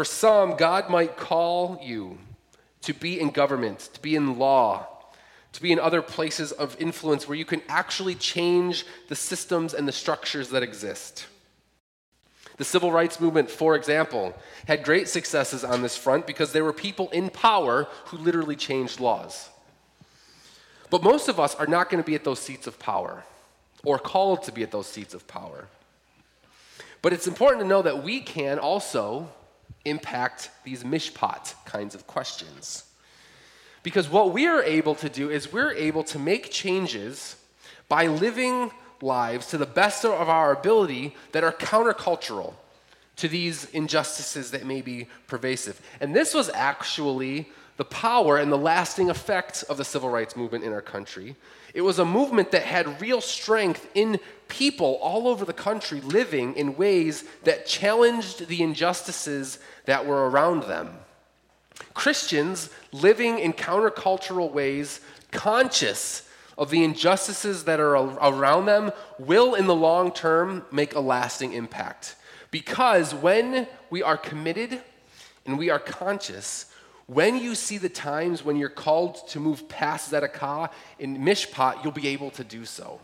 For 0.00 0.04
some, 0.06 0.56
God 0.56 0.88
might 0.88 1.18
call 1.18 1.78
you 1.82 2.16
to 2.80 2.94
be 2.94 3.20
in 3.20 3.28
government, 3.28 3.90
to 3.92 4.00
be 4.00 4.16
in 4.16 4.38
law, 4.38 4.86
to 5.52 5.60
be 5.60 5.72
in 5.72 5.78
other 5.78 6.00
places 6.00 6.52
of 6.52 6.74
influence 6.80 7.28
where 7.28 7.36
you 7.36 7.44
can 7.44 7.60
actually 7.68 8.14
change 8.14 8.86
the 9.08 9.14
systems 9.14 9.74
and 9.74 9.86
the 9.86 9.92
structures 9.92 10.48
that 10.48 10.62
exist. 10.62 11.26
The 12.56 12.64
civil 12.64 12.90
rights 12.90 13.20
movement, 13.20 13.50
for 13.50 13.76
example, 13.76 14.34
had 14.66 14.84
great 14.84 15.06
successes 15.06 15.64
on 15.64 15.82
this 15.82 15.98
front 15.98 16.26
because 16.26 16.52
there 16.52 16.64
were 16.64 16.72
people 16.72 17.10
in 17.10 17.28
power 17.28 17.86
who 18.06 18.16
literally 18.16 18.56
changed 18.56 19.00
laws. 19.00 19.50
But 20.88 21.02
most 21.02 21.28
of 21.28 21.38
us 21.38 21.54
are 21.56 21.66
not 21.66 21.90
going 21.90 22.02
to 22.02 22.06
be 22.06 22.14
at 22.14 22.24
those 22.24 22.40
seats 22.40 22.66
of 22.66 22.78
power 22.78 23.24
or 23.84 23.98
called 23.98 24.44
to 24.44 24.52
be 24.52 24.62
at 24.62 24.70
those 24.70 24.86
seats 24.86 25.12
of 25.12 25.28
power. 25.28 25.68
But 27.02 27.12
it's 27.12 27.26
important 27.26 27.60
to 27.60 27.68
know 27.68 27.82
that 27.82 28.02
we 28.02 28.20
can 28.20 28.58
also 28.58 29.28
impact 29.84 30.50
these 30.64 30.84
mishpat 30.84 31.54
kinds 31.64 31.94
of 31.94 32.06
questions. 32.06 32.84
Because 33.82 34.08
what 34.08 34.32
we 34.32 34.46
are 34.46 34.62
able 34.62 34.94
to 34.96 35.08
do 35.08 35.30
is 35.30 35.52
we're 35.52 35.72
able 35.72 36.04
to 36.04 36.18
make 36.18 36.50
changes 36.50 37.36
by 37.88 38.06
living 38.06 38.70
lives 39.00 39.46
to 39.48 39.58
the 39.58 39.66
best 39.66 40.04
of 40.04 40.28
our 40.28 40.52
ability 40.52 41.16
that 41.32 41.44
are 41.44 41.52
countercultural 41.52 42.54
to 43.16 43.28
these 43.28 43.66
injustices 43.66 44.50
that 44.50 44.66
may 44.66 44.82
be 44.82 45.06
pervasive. 45.26 45.80
And 46.00 46.14
this 46.14 46.34
was 46.34 46.50
actually 46.50 47.48
the 47.76 47.84
power 47.84 48.36
and 48.36 48.52
the 48.52 48.58
lasting 48.58 49.08
effect 49.08 49.64
of 49.68 49.78
the 49.78 49.84
civil 49.84 50.10
rights 50.10 50.36
movement 50.36 50.64
in 50.64 50.72
our 50.72 50.82
country. 50.82 51.36
It 51.72 51.80
was 51.80 51.98
a 51.98 52.04
movement 52.04 52.50
that 52.50 52.62
had 52.62 53.00
real 53.00 53.20
strength 53.20 53.88
in 53.94 54.20
people 54.50 54.98
all 55.00 55.26
over 55.26 55.46
the 55.46 55.52
country 55.54 56.02
living 56.02 56.54
in 56.54 56.76
ways 56.76 57.24
that 57.44 57.66
challenged 57.66 58.48
the 58.48 58.62
injustices 58.62 59.58
that 59.86 60.04
were 60.04 60.28
around 60.28 60.64
them. 60.64 60.98
Christians 61.94 62.68
living 62.92 63.38
in 63.38 63.54
countercultural 63.54 64.52
ways, 64.52 65.00
conscious 65.30 66.28
of 66.58 66.68
the 66.68 66.84
injustices 66.84 67.64
that 67.64 67.80
are 67.80 67.96
around 67.96 68.66
them, 68.66 68.92
will 69.18 69.54
in 69.54 69.66
the 69.66 69.74
long 69.74 70.12
term 70.12 70.64
make 70.70 70.94
a 70.94 71.00
lasting 71.00 71.54
impact. 71.54 72.16
Because 72.50 73.14
when 73.14 73.66
we 73.88 74.02
are 74.02 74.16
committed 74.16 74.82
and 75.46 75.56
we 75.56 75.70
are 75.70 75.78
conscious, 75.78 76.66
when 77.06 77.38
you 77.38 77.54
see 77.54 77.78
the 77.78 77.88
times 77.88 78.44
when 78.44 78.56
you're 78.56 78.68
called 78.68 79.26
to 79.28 79.40
move 79.40 79.68
past 79.68 80.10
Zedekah 80.10 80.70
in 80.98 81.18
Mishpat, 81.18 81.82
you'll 81.82 81.92
be 81.92 82.08
able 82.08 82.30
to 82.32 82.44
do 82.44 82.64
so. 82.64 83.00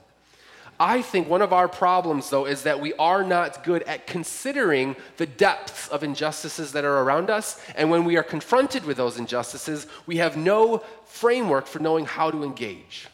I 0.79 1.01
think 1.01 1.29
one 1.29 1.43
of 1.43 1.53
our 1.53 1.69
problems, 1.69 2.29
though, 2.29 2.47
is 2.47 2.65
that 2.65 2.81
we 2.81 2.93
are 2.95 3.25
not 3.25 3.65
good 3.65 3.83
at 3.85 4.07
considering 4.07 4.97
the 5.17 5.27
depths 5.27 5.89
of 5.89 6.05
injustices 6.05 6.73
that 6.73 6.85
are 6.85 6.99
around 6.99 7.31
us. 7.31 7.61
And 7.77 7.91
when 7.91 8.05
we 8.05 8.17
are 8.17 8.23
confronted 8.23 8.85
with 8.85 8.99
those 8.99 9.19
injustices, 9.19 9.87
we 10.05 10.19
have 10.19 10.37
no 10.37 10.83
framework 11.07 11.67
for 11.67 11.79
knowing 11.79 12.05
how 12.05 12.31
to 12.31 12.45
engage. 12.45 13.09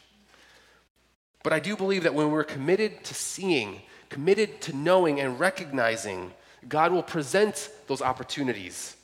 But 1.41 1.53
I 1.53 1.59
do 1.59 1.77
believe 1.77 2.03
that 2.03 2.13
when 2.13 2.31
we're 2.31 2.43
committed 2.43 3.03
to 3.05 3.13
seeing, 3.13 3.81
committed 4.09 4.61
to 4.61 4.75
knowing 4.75 5.19
and 5.19 5.39
recognizing, 5.39 6.33
God 6.67 6.91
will 6.91 7.03
present 7.03 7.69
those 7.87 8.01
opportunities 8.01 8.95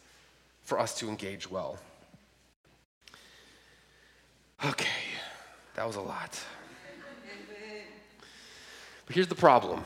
for 0.64 0.80
us 0.80 0.98
to 1.00 1.10
engage 1.10 1.50
well. 1.50 1.78
Okay, 4.66 4.88
that 5.76 5.88
was 5.88 5.96
a 5.96 6.02
lot. 6.02 6.38
But 9.10 9.16
here's 9.16 9.28
the 9.28 9.34
problem, 9.34 9.84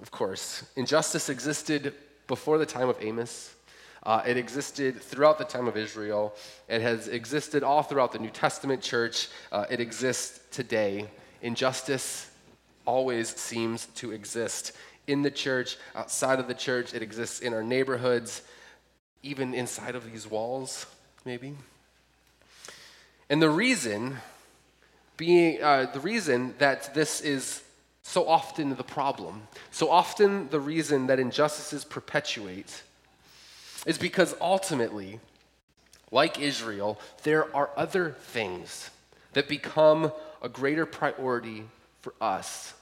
of 0.00 0.12
course. 0.12 0.62
Injustice 0.76 1.28
existed 1.28 1.92
before 2.28 2.56
the 2.56 2.64
time 2.64 2.88
of 2.88 2.96
Amos. 3.00 3.52
Uh, 4.04 4.22
it 4.24 4.36
existed 4.36 5.02
throughout 5.02 5.38
the 5.38 5.44
time 5.44 5.66
of 5.66 5.76
Israel. 5.76 6.36
It 6.68 6.80
has 6.80 7.08
existed 7.08 7.64
all 7.64 7.82
throughout 7.82 8.12
the 8.12 8.20
New 8.20 8.30
Testament 8.30 8.80
church. 8.80 9.26
Uh, 9.50 9.64
it 9.68 9.80
exists 9.80 10.38
today. 10.52 11.08
Injustice 11.42 12.30
always 12.86 13.30
seems 13.30 13.86
to 13.96 14.12
exist 14.12 14.70
in 15.08 15.22
the 15.22 15.32
church, 15.32 15.76
outside 15.96 16.38
of 16.38 16.46
the 16.46 16.54
church. 16.54 16.94
It 16.94 17.02
exists 17.02 17.40
in 17.40 17.52
our 17.52 17.64
neighborhoods 17.64 18.42
even 19.24 19.52
inside 19.52 19.96
of 19.96 20.08
these 20.12 20.28
walls, 20.28 20.86
maybe. 21.24 21.56
And 23.28 23.42
the 23.42 23.50
reason 23.50 24.18
being 25.16 25.60
uh, 25.60 25.90
the 25.92 25.98
reason 25.98 26.54
that 26.58 26.94
this 26.94 27.20
is 27.20 27.64
so 28.10 28.26
often 28.26 28.74
the 28.74 28.82
problem, 28.82 29.42
so 29.70 29.88
often 29.88 30.48
the 30.48 30.58
reason 30.58 31.06
that 31.06 31.20
injustices 31.20 31.84
perpetuate, 31.84 32.82
is 33.86 33.98
because 33.98 34.34
ultimately, 34.40 35.20
like 36.10 36.40
Israel, 36.40 36.98
there 37.22 37.54
are 37.54 37.70
other 37.76 38.16
things 38.20 38.90
that 39.34 39.46
become 39.46 40.10
a 40.42 40.48
greater 40.48 40.84
priority 40.84 41.62
for 42.00 42.12
us 42.20 42.74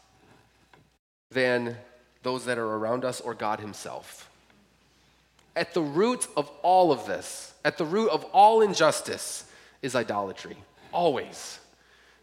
than 1.30 1.76
those 2.22 2.46
that 2.46 2.56
are 2.56 2.76
around 2.76 3.04
us 3.04 3.20
or 3.20 3.34
God 3.34 3.60
Himself 3.60 4.30
at 5.54 5.74
the 5.74 5.82
root 5.82 6.26
of 6.38 6.48
all 6.62 6.90
of 6.90 7.04
this, 7.04 7.52
at 7.66 7.76
the 7.76 7.84
root 7.84 8.08
of 8.10 8.24
all 8.32 8.62
injustice, 8.62 9.44
is 9.82 9.94
idolatry. 9.94 10.56
Always. 10.90 11.58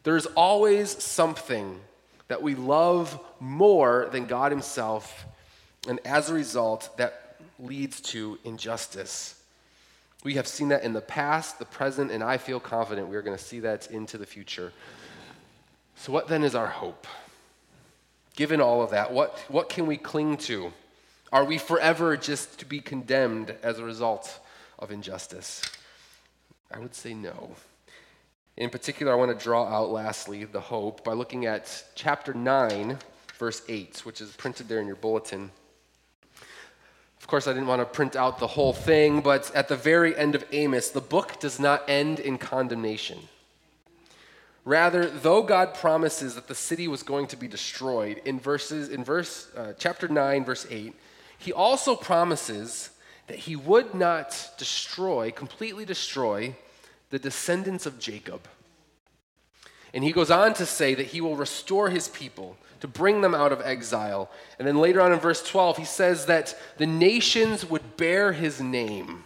There's 0.03 0.25
always 0.25 0.89
something 1.03 1.81
that 2.27 2.41
we 2.41 2.55
love 2.55 3.19
more 3.39 4.09
than 4.11 4.25
God 4.25 4.51
Himself, 4.51 5.25
and 5.88 5.99
as 6.05 6.29
a 6.29 6.33
result, 6.33 6.97
that 6.97 7.38
leads 7.59 8.01
to 8.01 8.39
injustice. 8.43 9.41
We 10.23 10.33
have 10.35 10.47
seen 10.47 10.69
that 10.69 10.83
in 10.83 10.93
the 10.93 11.01
past, 11.01 11.59
the 11.59 11.65
present, 11.65 12.11
and 12.11 12.23
I 12.23 12.38
feel 12.38 12.59
confident 12.59 13.07
we 13.07 13.15
are 13.15 13.21
going 13.21 13.38
to 13.38 13.43
see 13.43 13.59
that 13.59 13.91
into 13.91 14.17
the 14.17 14.25
future. 14.25 14.73
So, 15.95 16.11
what 16.11 16.27
then 16.27 16.43
is 16.43 16.55
our 16.55 16.67
hope? 16.67 17.07
Given 18.35 18.59
all 18.59 18.81
of 18.81 18.89
that, 18.89 19.13
what, 19.13 19.38
what 19.47 19.69
can 19.69 19.85
we 19.85 19.97
cling 19.97 20.38
to? 20.38 20.73
Are 21.31 21.45
we 21.45 21.57
forever 21.57 22.17
just 22.17 22.59
to 22.59 22.65
be 22.65 22.79
condemned 22.79 23.55
as 23.63 23.79
a 23.79 23.83
result 23.83 24.39
of 24.79 24.91
injustice? 24.91 25.61
I 26.71 26.79
would 26.79 26.95
say 26.95 27.13
no. 27.13 27.55
In 28.57 28.69
particular, 28.69 29.11
I 29.11 29.15
want 29.15 29.37
to 29.37 29.43
draw 29.43 29.65
out 29.67 29.89
lastly 29.89 30.45
the 30.45 30.61
hope 30.61 31.03
by 31.03 31.11
looking 31.11 31.45
at 31.45 31.83
chapter 31.93 32.33
9, 32.33 32.97
verse 33.37 33.61
8, 33.67 34.05
which 34.05 34.21
is 34.21 34.31
printed 34.31 34.69
there 34.69 34.79
in 34.79 34.87
your 34.87 34.95
bulletin. 34.95 35.51
Of 37.19 37.27
course, 37.27 37.47
I 37.47 37.53
didn't 37.53 37.67
want 37.67 37.81
to 37.81 37.85
print 37.85 38.15
out 38.15 38.39
the 38.39 38.47
whole 38.47 38.71
thing, 38.71 39.19
but 39.19 39.53
at 39.53 39.67
the 39.67 39.75
very 39.75 40.15
end 40.15 40.35
of 40.35 40.45
Amos, 40.53 40.89
the 40.89 41.01
book 41.01 41.37
does 41.41 41.59
not 41.59 41.83
end 41.89 42.21
in 42.21 42.37
condemnation. 42.37 43.19
Rather, 44.63 45.05
though 45.09 45.43
God 45.43 45.73
promises 45.73 46.35
that 46.35 46.47
the 46.47 46.55
city 46.55 46.87
was 46.87 47.03
going 47.03 47.27
to 47.27 47.35
be 47.35 47.49
destroyed 47.49 48.21
in 48.23 48.39
verses 48.39 48.87
in 48.87 49.03
verse 49.03 49.49
uh, 49.57 49.73
chapter 49.77 50.07
9 50.07 50.45
verse 50.45 50.65
8, 50.69 50.93
he 51.37 51.51
also 51.51 51.93
promises 51.93 52.91
that 53.27 53.37
he 53.37 53.57
would 53.57 53.93
not 53.93 54.51
destroy, 54.57 55.29
completely 55.29 55.83
destroy 55.83 56.55
the 57.09 57.19
descendants 57.19 57.85
of 57.85 57.99
Jacob. 57.99 58.47
And 59.93 60.03
he 60.03 60.11
goes 60.11 60.29
on 60.29 60.53
to 60.55 60.65
say 60.65 60.93
that 60.95 61.07
he 61.07 61.21
will 61.21 61.35
restore 61.35 61.89
his 61.89 62.07
people 62.09 62.57
to 62.81 62.87
bring 62.87 63.21
them 63.21 63.33
out 63.33 63.51
of 63.51 63.61
exile. 63.61 64.29
And 64.59 64.67
then 64.67 64.77
later 64.77 65.01
on 65.01 65.13
in 65.13 65.19
verse 65.19 65.41
12, 65.41 65.77
he 65.77 65.85
says 65.85 66.25
that 66.25 66.57
the 66.77 66.85
nations 66.85 67.67
would 67.69 67.97
bear 67.97 68.33
his 68.33 68.61
name. 68.61 69.23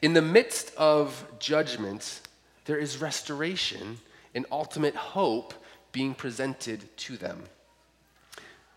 In 0.00 0.12
the 0.12 0.22
midst 0.22 0.74
of 0.76 1.24
judgment, 1.38 2.20
there 2.64 2.78
is 2.78 2.98
restoration 2.98 3.98
and 4.34 4.46
ultimate 4.50 4.96
hope 4.96 5.54
being 5.92 6.14
presented 6.14 6.84
to 6.96 7.16
them. 7.16 7.44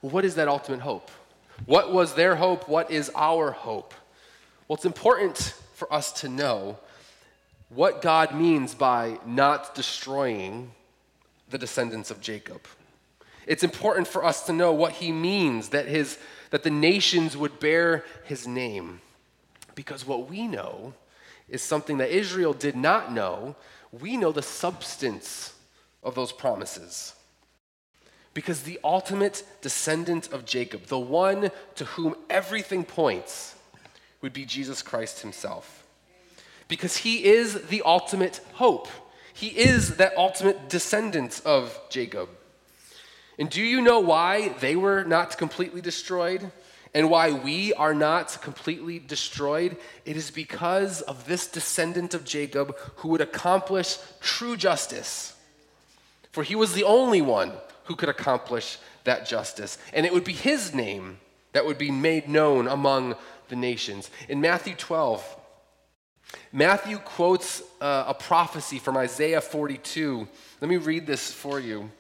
what 0.02 0.24
is 0.24 0.36
that 0.36 0.48
ultimate 0.48 0.82
hope? 0.82 1.10
What 1.66 1.92
was 1.92 2.14
their 2.14 2.36
hope? 2.36 2.70
What 2.70 2.92
is 2.92 3.12
our 3.16 3.52
hope? 3.52 3.94
Well, 4.68 4.76
it's 4.76 4.86
important 4.86 5.56
for 5.74 5.92
us 5.92 6.12
to 6.22 6.30
know 6.30 6.78
what 7.70 8.02
God 8.02 8.34
means 8.34 8.74
by 8.74 9.20
not 9.26 9.76
destroying 9.76 10.72
the 11.50 11.58
descendants 11.58 12.12
of 12.12 12.22
Jacob. 12.22 12.62
It's 13.46 13.64
important 13.64 14.08
for 14.08 14.26
us 14.26 14.46
to 14.46 14.54
know 14.54 14.74
what 14.74 14.94
he 14.94 15.12
means 15.12 15.70
that, 15.70 15.88
his, 15.88 16.18
that 16.50 16.64
the 16.64 16.70
nations 16.70 17.38
would 17.38 17.60
bear 17.60 18.04
his 18.26 18.48
name. 18.48 19.02
Because 19.76 20.06
what 20.06 20.30
we 20.30 20.48
know 20.48 20.94
is 21.48 21.62
something 21.62 21.98
that 21.98 22.10
Israel 22.10 22.54
did 22.54 22.76
not 22.76 23.12
know. 23.12 23.56
We 23.92 24.18
know 24.18 24.32
the 24.32 24.42
substance 24.42 25.54
of 26.04 26.16
those 26.16 26.32
promises. 26.32 27.14
Because 28.34 28.64
the 28.64 28.80
ultimate 28.84 29.44
descendant 29.62 30.32
of 30.32 30.46
Jacob, 30.46 30.88
the 30.88 31.00
one 31.00 31.52
to 31.76 31.86
whom 31.86 32.16
everything 32.30 32.84
points, 32.84 33.56
would 34.22 34.34
be 34.34 34.46
Jesus 34.46 34.82
Christ 34.82 35.22
himself. 35.22 35.87
Because 36.68 36.98
he 36.98 37.26
is 37.26 37.68
the 37.68 37.82
ultimate 37.84 38.42
hope. 38.54 38.88
He 39.34 39.48
is 39.48 39.98
that 39.98 40.18
ultimate 40.18 40.70
descendant 40.70 41.42
of 41.46 41.80
Jacob. 41.90 42.30
And 43.40 43.50
do 43.50 43.62
you 43.62 43.82
know 43.82 44.00
why 44.00 44.50
they 44.60 44.76
were 44.76 45.04
not 45.04 45.38
completely 45.38 45.82
destroyed? 45.82 46.52
And 46.94 47.10
why 47.10 47.32
we 47.32 47.74
are 47.74 47.94
not 47.94 48.42
completely 48.42 48.98
destroyed? 48.98 49.78
It 50.06 50.18
is 50.18 50.32
because 50.32 51.02
of 51.02 51.28
this 51.28 51.48
descendant 51.48 52.14
of 52.14 52.26
Jacob 52.26 52.76
who 52.98 53.10
would 53.10 53.22
accomplish 53.22 53.98
true 54.22 54.58
justice. 54.58 55.36
For 56.32 56.44
he 56.44 56.56
was 56.56 56.74
the 56.74 56.84
only 56.84 57.22
one 57.22 57.54
who 57.84 57.96
could 57.96 58.10
accomplish 58.10 58.80
that 59.04 59.28
justice. 59.28 59.78
And 59.94 60.06
it 60.06 60.14
would 60.14 60.24
be 60.24 60.34
his 60.34 60.74
name 60.74 61.20
that 61.54 61.66
would 61.66 61.78
be 61.78 61.92
made 61.92 62.28
known 62.28 62.68
among 62.68 63.16
the 63.50 63.56
nations. 63.56 64.10
In 64.28 64.42
Matthew 64.42 64.76
12, 64.76 65.38
Matthew 66.52 66.98
quotes 66.98 67.62
uh, 67.82 68.06
a 68.08 68.14
prophecy 68.14 68.80
from 68.80 68.98
Isaiah 68.98 69.42
42. 69.42 70.28
Let 70.62 70.70
me 70.70 70.78
read 70.78 71.06
this 71.06 71.32
for 71.32 71.60
you. 71.60 71.92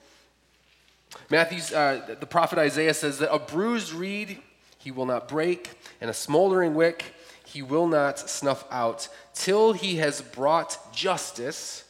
Matthew's, 1.29 1.71
uh, 1.71 2.15
the 2.19 2.25
prophet 2.25 2.59
Isaiah 2.59 2.93
says 2.93 3.19
that 3.19 3.33
a 3.33 3.39
bruised 3.39 3.93
reed 3.93 4.39
he 4.77 4.91
will 4.91 5.05
not 5.05 5.27
break, 5.27 5.71
and 5.99 6.09
a 6.09 6.13
smoldering 6.13 6.75
wick 6.75 7.13
he 7.45 7.61
will 7.61 7.87
not 7.87 8.19
snuff 8.19 8.65
out, 8.71 9.07
till 9.33 9.73
he 9.73 9.97
has 9.97 10.21
brought 10.21 10.93
justice 10.93 11.83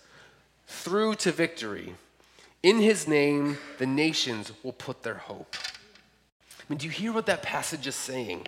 through 0.68 1.16
to 1.16 1.32
victory. 1.32 1.96
In 2.64 2.80
his 2.80 3.08
name, 3.08 3.58
the 3.78 3.86
nations 3.86 4.52
will 4.64 4.74
put 4.74 5.04
their 5.04 5.16
hope. 5.16 5.56
I 6.60 6.64
mean, 6.70 6.78
do 6.78 6.86
you 6.86 6.92
hear 6.92 7.14
what 7.14 7.26
that 7.28 7.44
passage 7.44 7.88
is 7.88 7.96
saying? 7.96 8.48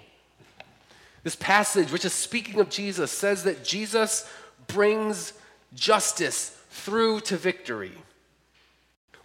This 1.23 1.35
passage, 1.35 1.91
which 1.91 2.05
is 2.05 2.13
speaking 2.13 2.59
of 2.59 2.69
Jesus, 2.69 3.11
says 3.11 3.43
that 3.43 3.63
Jesus 3.63 4.29
brings 4.67 5.33
justice 5.75 6.57
through 6.69 7.21
to 7.21 7.37
victory. 7.37 7.91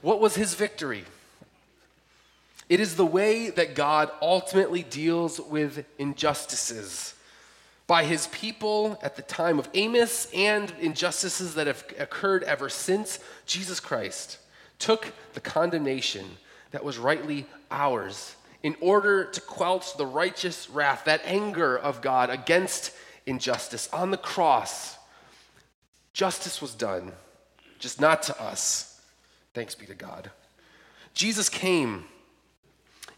What 0.01 0.21
was 0.21 0.35
his 0.35 0.55
victory? 0.55 1.05
It 2.69 2.81
is 2.81 2.97
the 2.97 3.07
way 3.07 3.51
that 3.51 3.75
God 3.75 4.11
ultimately 4.21 4.83
deals 4.83 5.41
with 5.41 5.85
injustices 5.99 7.15
by 7.87 8.05
his 8.05 8.27
people 8.29 8.99
at 9.03 9.17
the 9.17 9.23
time 9.23 9.59
of 9.59 9.69
Amos 9.75 10.29
and 10.35 10.73
injustices 10.81 11.55
that 11.55 11.67
have 11.67 11.85
occurred 11.99 12.43
ever 12.45 12.71
since 12.71 13.19
Jesus 13.45 13.81
Christ 13.81 14.39
took 14.79 15.13
the 15.35 15.41
condemnation 15.41 16.25
that 16.71 16.85
was 16.85 16.99
rightly 16.99 17.47
ours 17.71 18.37
in 18.65 18.75
order 18.81 19.27
to 19.27 19.43
quench 19.43 19.95
the 19.99 20.07
righteous 20.07 20.71
wrath, 20.71 21.05
that 21.05 21.21
anger 21.27 21.77
of 21.77 22.01
God 22.01 22.31
against 22.31 22.93
injustice. 23.27 23.91
On 23.93 24.11
the 24.11 24.17
cross, 24.17 24.97
justice 26.15 26.63
was 26.63 26.75
done, 26.75 27.13
just 27.79 28.01
not 28.01 28.23
to 28.23 28.43
us. 28.43 29.03
Thanks 29.53 29.75
be 29.75 29.85
to 29.85 29.95
God. 29.95 30.31
Jesus 31.13 31.51
came 31.51 32.07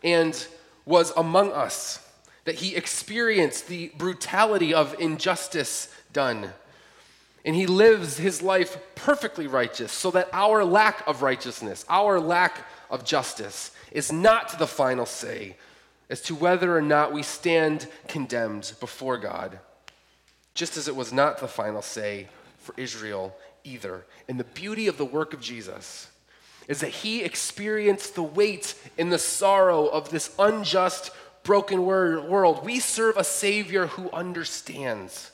and 0.02 0.46
was 0.84 1.12
among 1.16 1.52
us, 1.52 2.04
that 2.44 2.56
he 2.56 2.74
experienced 2.74 3.68
the 3.68 3.92
brutality 3.96 4.74
of 4.74 4.96
injustice 4.98 5.94
done. 6.12 6.50
And 7.44 7.54
he 7.54 7.68
lives 7.68 8.18
his 8.18 8.42
life 8.42 8.78
perfectly 8.96 9.46
righteous, 9.46 9.92
so 9.92 10.10
that 10.10 10.28
our 10.32 10.64
lack 10.64 11.06
of 11.06 11.22
righteousness, 11.22 11.84
our 11.88 12.18
lack 12.18 12.66
of 12.90 13.04
justice, 13.04 13.70
is 13.92 14.12
not 14.12 14.58
the 14.58 14.66
final 14.66 15.06
say 15.06 15.56
as 16.08 16.20
to 16.22 16.34
whether 16.34 16.76
or 16.76 16.82
not 16.82 17.12
we 17.12 17.22
stand 17.22 17.88
condemned 18.08 18.72
before 18.80 19.18
God, 19.18 19.58
just 20.54 20.76
as 20.76 20.88
it 20.88 20.96
was 20.96 21.12
not 21.12 21.38
the 21.38 21.48
final 21.48 21.82
say 21.82 22.28
for 22.58 22.74
Israel 22.76 23.36
either. 23.64 24.04
And 24.28 24.38
the 24.38 24.44
beauty 24.44 24.86
of 24.86 24.98
the 24.98 25.04
work 25.04 25.34
of 25.34 25.40
Jesus 25.40 26.08
is 26.68 26.80
that 26.80 26.90
he 26.90 27.22
experienced 27.22 28.14
the 28.14 28.22
weight 28.22 28.74
and 28.98 29.12
the 29.12 29.18
sorrow 29.18 29.86
of 29.86 30.10
this 30.10 30.34
unjust, 30.38 31.10
broken 31.42 31.84
world. 31.84 32.64
We 32.64 32.80
serve 32.80 33.16
a 33.16 33.24
Savior 33.24 33.86
who 33.86 34.10
understands. 34.10 35.30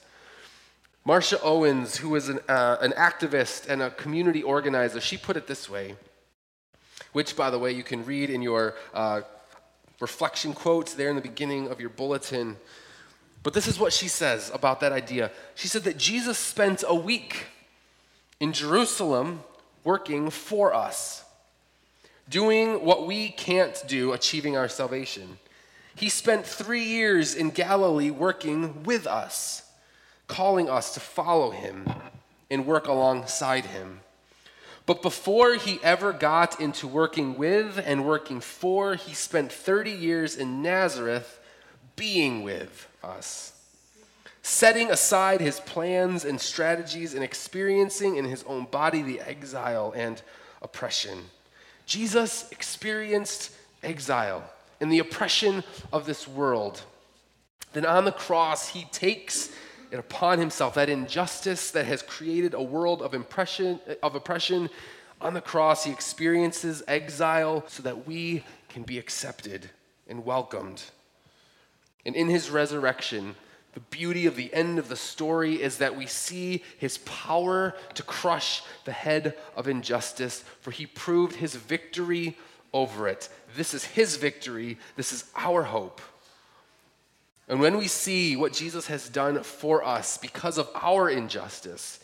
Marcia 1.04 1.40
Owens, 1.42 1.96
who 1.96 2.14
is 2.14 2.28
an, 2.28 2.38
uh, 2.48 2.76
an 2.80 2.92
activist 2.92 3.68
and 3.68 3.82
a 3.82 3.90
community 3.90 4.42
organizer, 4.42 5.00
she 5.00 5.16
put 5.16 5.36
it 5.36 5.46
this 5.46 5.68
way, 5.68 5.96
which, 7.12 7.37
by 7.37 7.51
the 7.51 7.59
way, 7.59 7.72
you 7.72 7.83
can 7.83 8.05
read 8.05 8.31
in 8.31 8.42
your 8.42 8.75
uh, 8.94 9.22
reflection 10.01 10.53
quotes 10.53 10.94
there 10.94 11.11
in 11.11 11.16
the 11.16 11.22
beginning 11.22 11.68
of 11.68 11.81
your 11.81 11.90
bulletin. 11.90 12.57
But 13.42 13.55
this 13.55 13.66
is 13.66 13.79
what 13.79 13.92
she 13.92 14.09
says 14.09 14.51
about 14.55 14.81
that 14.81 14.92
idea. 14.92 15.31
She 15.55 15.68
said 15.68 15.85
that 15.85 15.96
Jesus 15.96 16.38
spent 16.38 16.85
a 16.87 16.94
week 16.94 17.46
in 18.40 18.53
Jerusalem 18.53 19.42
working 19.85 20.31
for 20.31 20.75
us, 20.75 21.25
doing 22.29 22.85
what 22.85 23.07
we 23.07 23.29
can't 23.31 23.83
do, 23.87 24.12
achieving 24.12 24.57
our 24.57 24.68
salvation. 24.68 25.38
He 25.94 26.09
spent 26.09 26.46
three 26.46 26.85
years 26.85 27.35
in 27.35 27.51
Galilee 27.51 28.11
working 28.11 28.85
with 28.85 29.07
us, 29.07 29.68
calling 30.29 30.70
us 30.70 30.94
to 30.94 31.01
follow 31.01 31.51
him 31.51 31.88
and 32.51 32.66
work 32.66 32.87
alongside 32.87 33.66
him. 33.66 34.01
But 34.92 35.00
before 35.00 35.55
he 35.55 35.81
ever 35.83 36.12
got 36.12 36.61
into 36.61 36.87
working 36.87 37.38
with 37.38 37.83
and 37.83 38.05
working 38.05 38.43
for, 38.43 38.95
he 38.95 39.14
spent 39.14 39.51
30 39.51 39.90
years 39.90 40.36
in 40.36 40.61
Nazareth 40.61 41.40
being 41.97 42.43
with 42.43 42.88
us 43.03 43.55
setting 44.43 44.90
aside 44.90 45.40
his 45.40 45.61
plans 45.61 46.26
and 46.26 46.38
strategies 46.38 47.14
and 47.14 47.24
experiencing 47.24 48.16
in 48.16 48.26
his 48.26 48.43
own 48.43 48.66
body 48.66 49.01
the 49.01 49.18
exile 49.22 49.95
and 49.97 50.20
oppression. 50.61 51.20
Jesus 51.86 52.51
experienced 52.53 53.51
exile 53.82 54.45
and 54.78 54.93
the 54.93 54.99
oppression 54.99 55.64
of 55.90 56.05
this 56.05 56.28
world. 56.28 56.82
Then 57.72 57.86
on 57.86 58.05
the 58.05 58.12
cross, 58.12 58.68
he 58.68 58.84
takes 58.93 59.51
it 59.93 59.99
upon 59.99 60.38
himself 60.38 60.74
that 60.74 60.88
injustice 60.88 61.70
that 61.72 61.84
has 61.84 62.01
created 62.03 62.55
a 62.55 62.62
world 62.62 63.03
of, 63.03 63.12
impression, 63.12 63.78
of 64.03 64.14
oppression. 64.14 64.70
On 65.20 65.34
the 65.34 65.40
cross, 65.40 65.84
he 65.84 65.93
experiences 65.93 66.82
exile 66.88 67.62
so 67.68 67.82
that 67.82 68.07
we 68.07 68.43
can 68.70 68.82
be 68.84 68.99
accepted 68.99 69.68
and 70.09 70.24
welcomed. 70.24 70.82
And 72.07 72.16
in 72.16 72.28
his 72.28 72.51
resurrection, 72.51 73.36
the 73.74 73.80
beauty 73.80 74.24
of 74.24 74.34
the 74.34 74.53
end 74.55 74.78
of 74.78 74.88
the 74.88 74.97
story 74.97 75.62
is 75.62 75.76
that 75.76 75.95
we 75.95 76.07
see 76.07 76.62
his 76.78 76.99
power 76.99 77.74
to 77.95 78.03
crush 78.03 78.62
the 78.84 78.93
head 78.93 79.36
of 79.55 79.68
injustice, 79.68 80.43
for 80.62 80.70
he 80.70 80.86
proved 80.86 81.36
his 81.36 81.55
victory 81.55 82.36
over 82.72 83.09
it. 83.09 83.28
This 83.57 83.74
is 83.74 83.84
his 83.84 84.16
victory. 84.16 84.78
This 84.97 85.12
is 85.12 85.24
our 85.36 85.64
hope. 85.64 86.01
And 87.53 87.61
when 87.61 87.76
we 87.76 87.86
see 87.86 88.34
what 88.34 88.55
Jesus 88.55 88.86
has 88.86 89.11
done 89.11 89.42
for 89.42 89.84
us 89.84 90.16
because 90.16 90.57
of 90.57 90.70
our 90.74 91.11
injustice, 91.11 92.00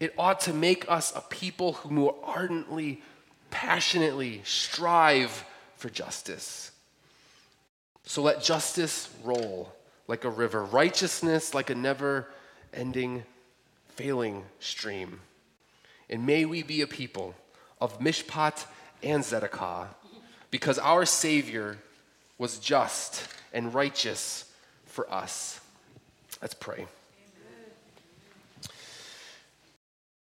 it 0.00 0.14
ought 0.16 0.40
to 0.40 0.54
make 0.54 0.90
us 0.90 1.12
a 1.14 1.20
people 1.20 1.74
who 1.74 1.90
more 1.90 2.16
ardently, 2.22 3.02
passionately 3.50 4.40
strive 4.46 5.44
for 5.76 5.90
justice. 5.90 6.70
So 8.06 8.22
let 8.22 8.42
justice 8.42 9.10
roll 9.22 9.74
like 10.06 10.24
a 10.24 10.30
river, 10.30 10.64
righteousness 10.64 11.52
like 11.52 11.68
a 11.68 11.74
never 11.74 12.26
ending, 12.72 13.24
failing 13.90 14.42
stream. 14.58 15.20
And 16.08 16.24
may 16.24 16.46
we 16.46 16.62
be 16.62 16.80
a 16.80 16.86
people 16.86 17.34
of 17.78 18.00
Mishpat 18.00 18.64
and 19.02 19.22
zedekah, 19.22 19.88
because 20.50 20.78
our 20.78 21.04
Savior 21.04 21.76
was 22.38 22.58
just 22.58 23.28
and 23.52 23.74
righteous 23.74 24.46
for 24.98 25.08
us. 25.14 25.60
Let's 26.42 26.54
pray. 26.54 26.88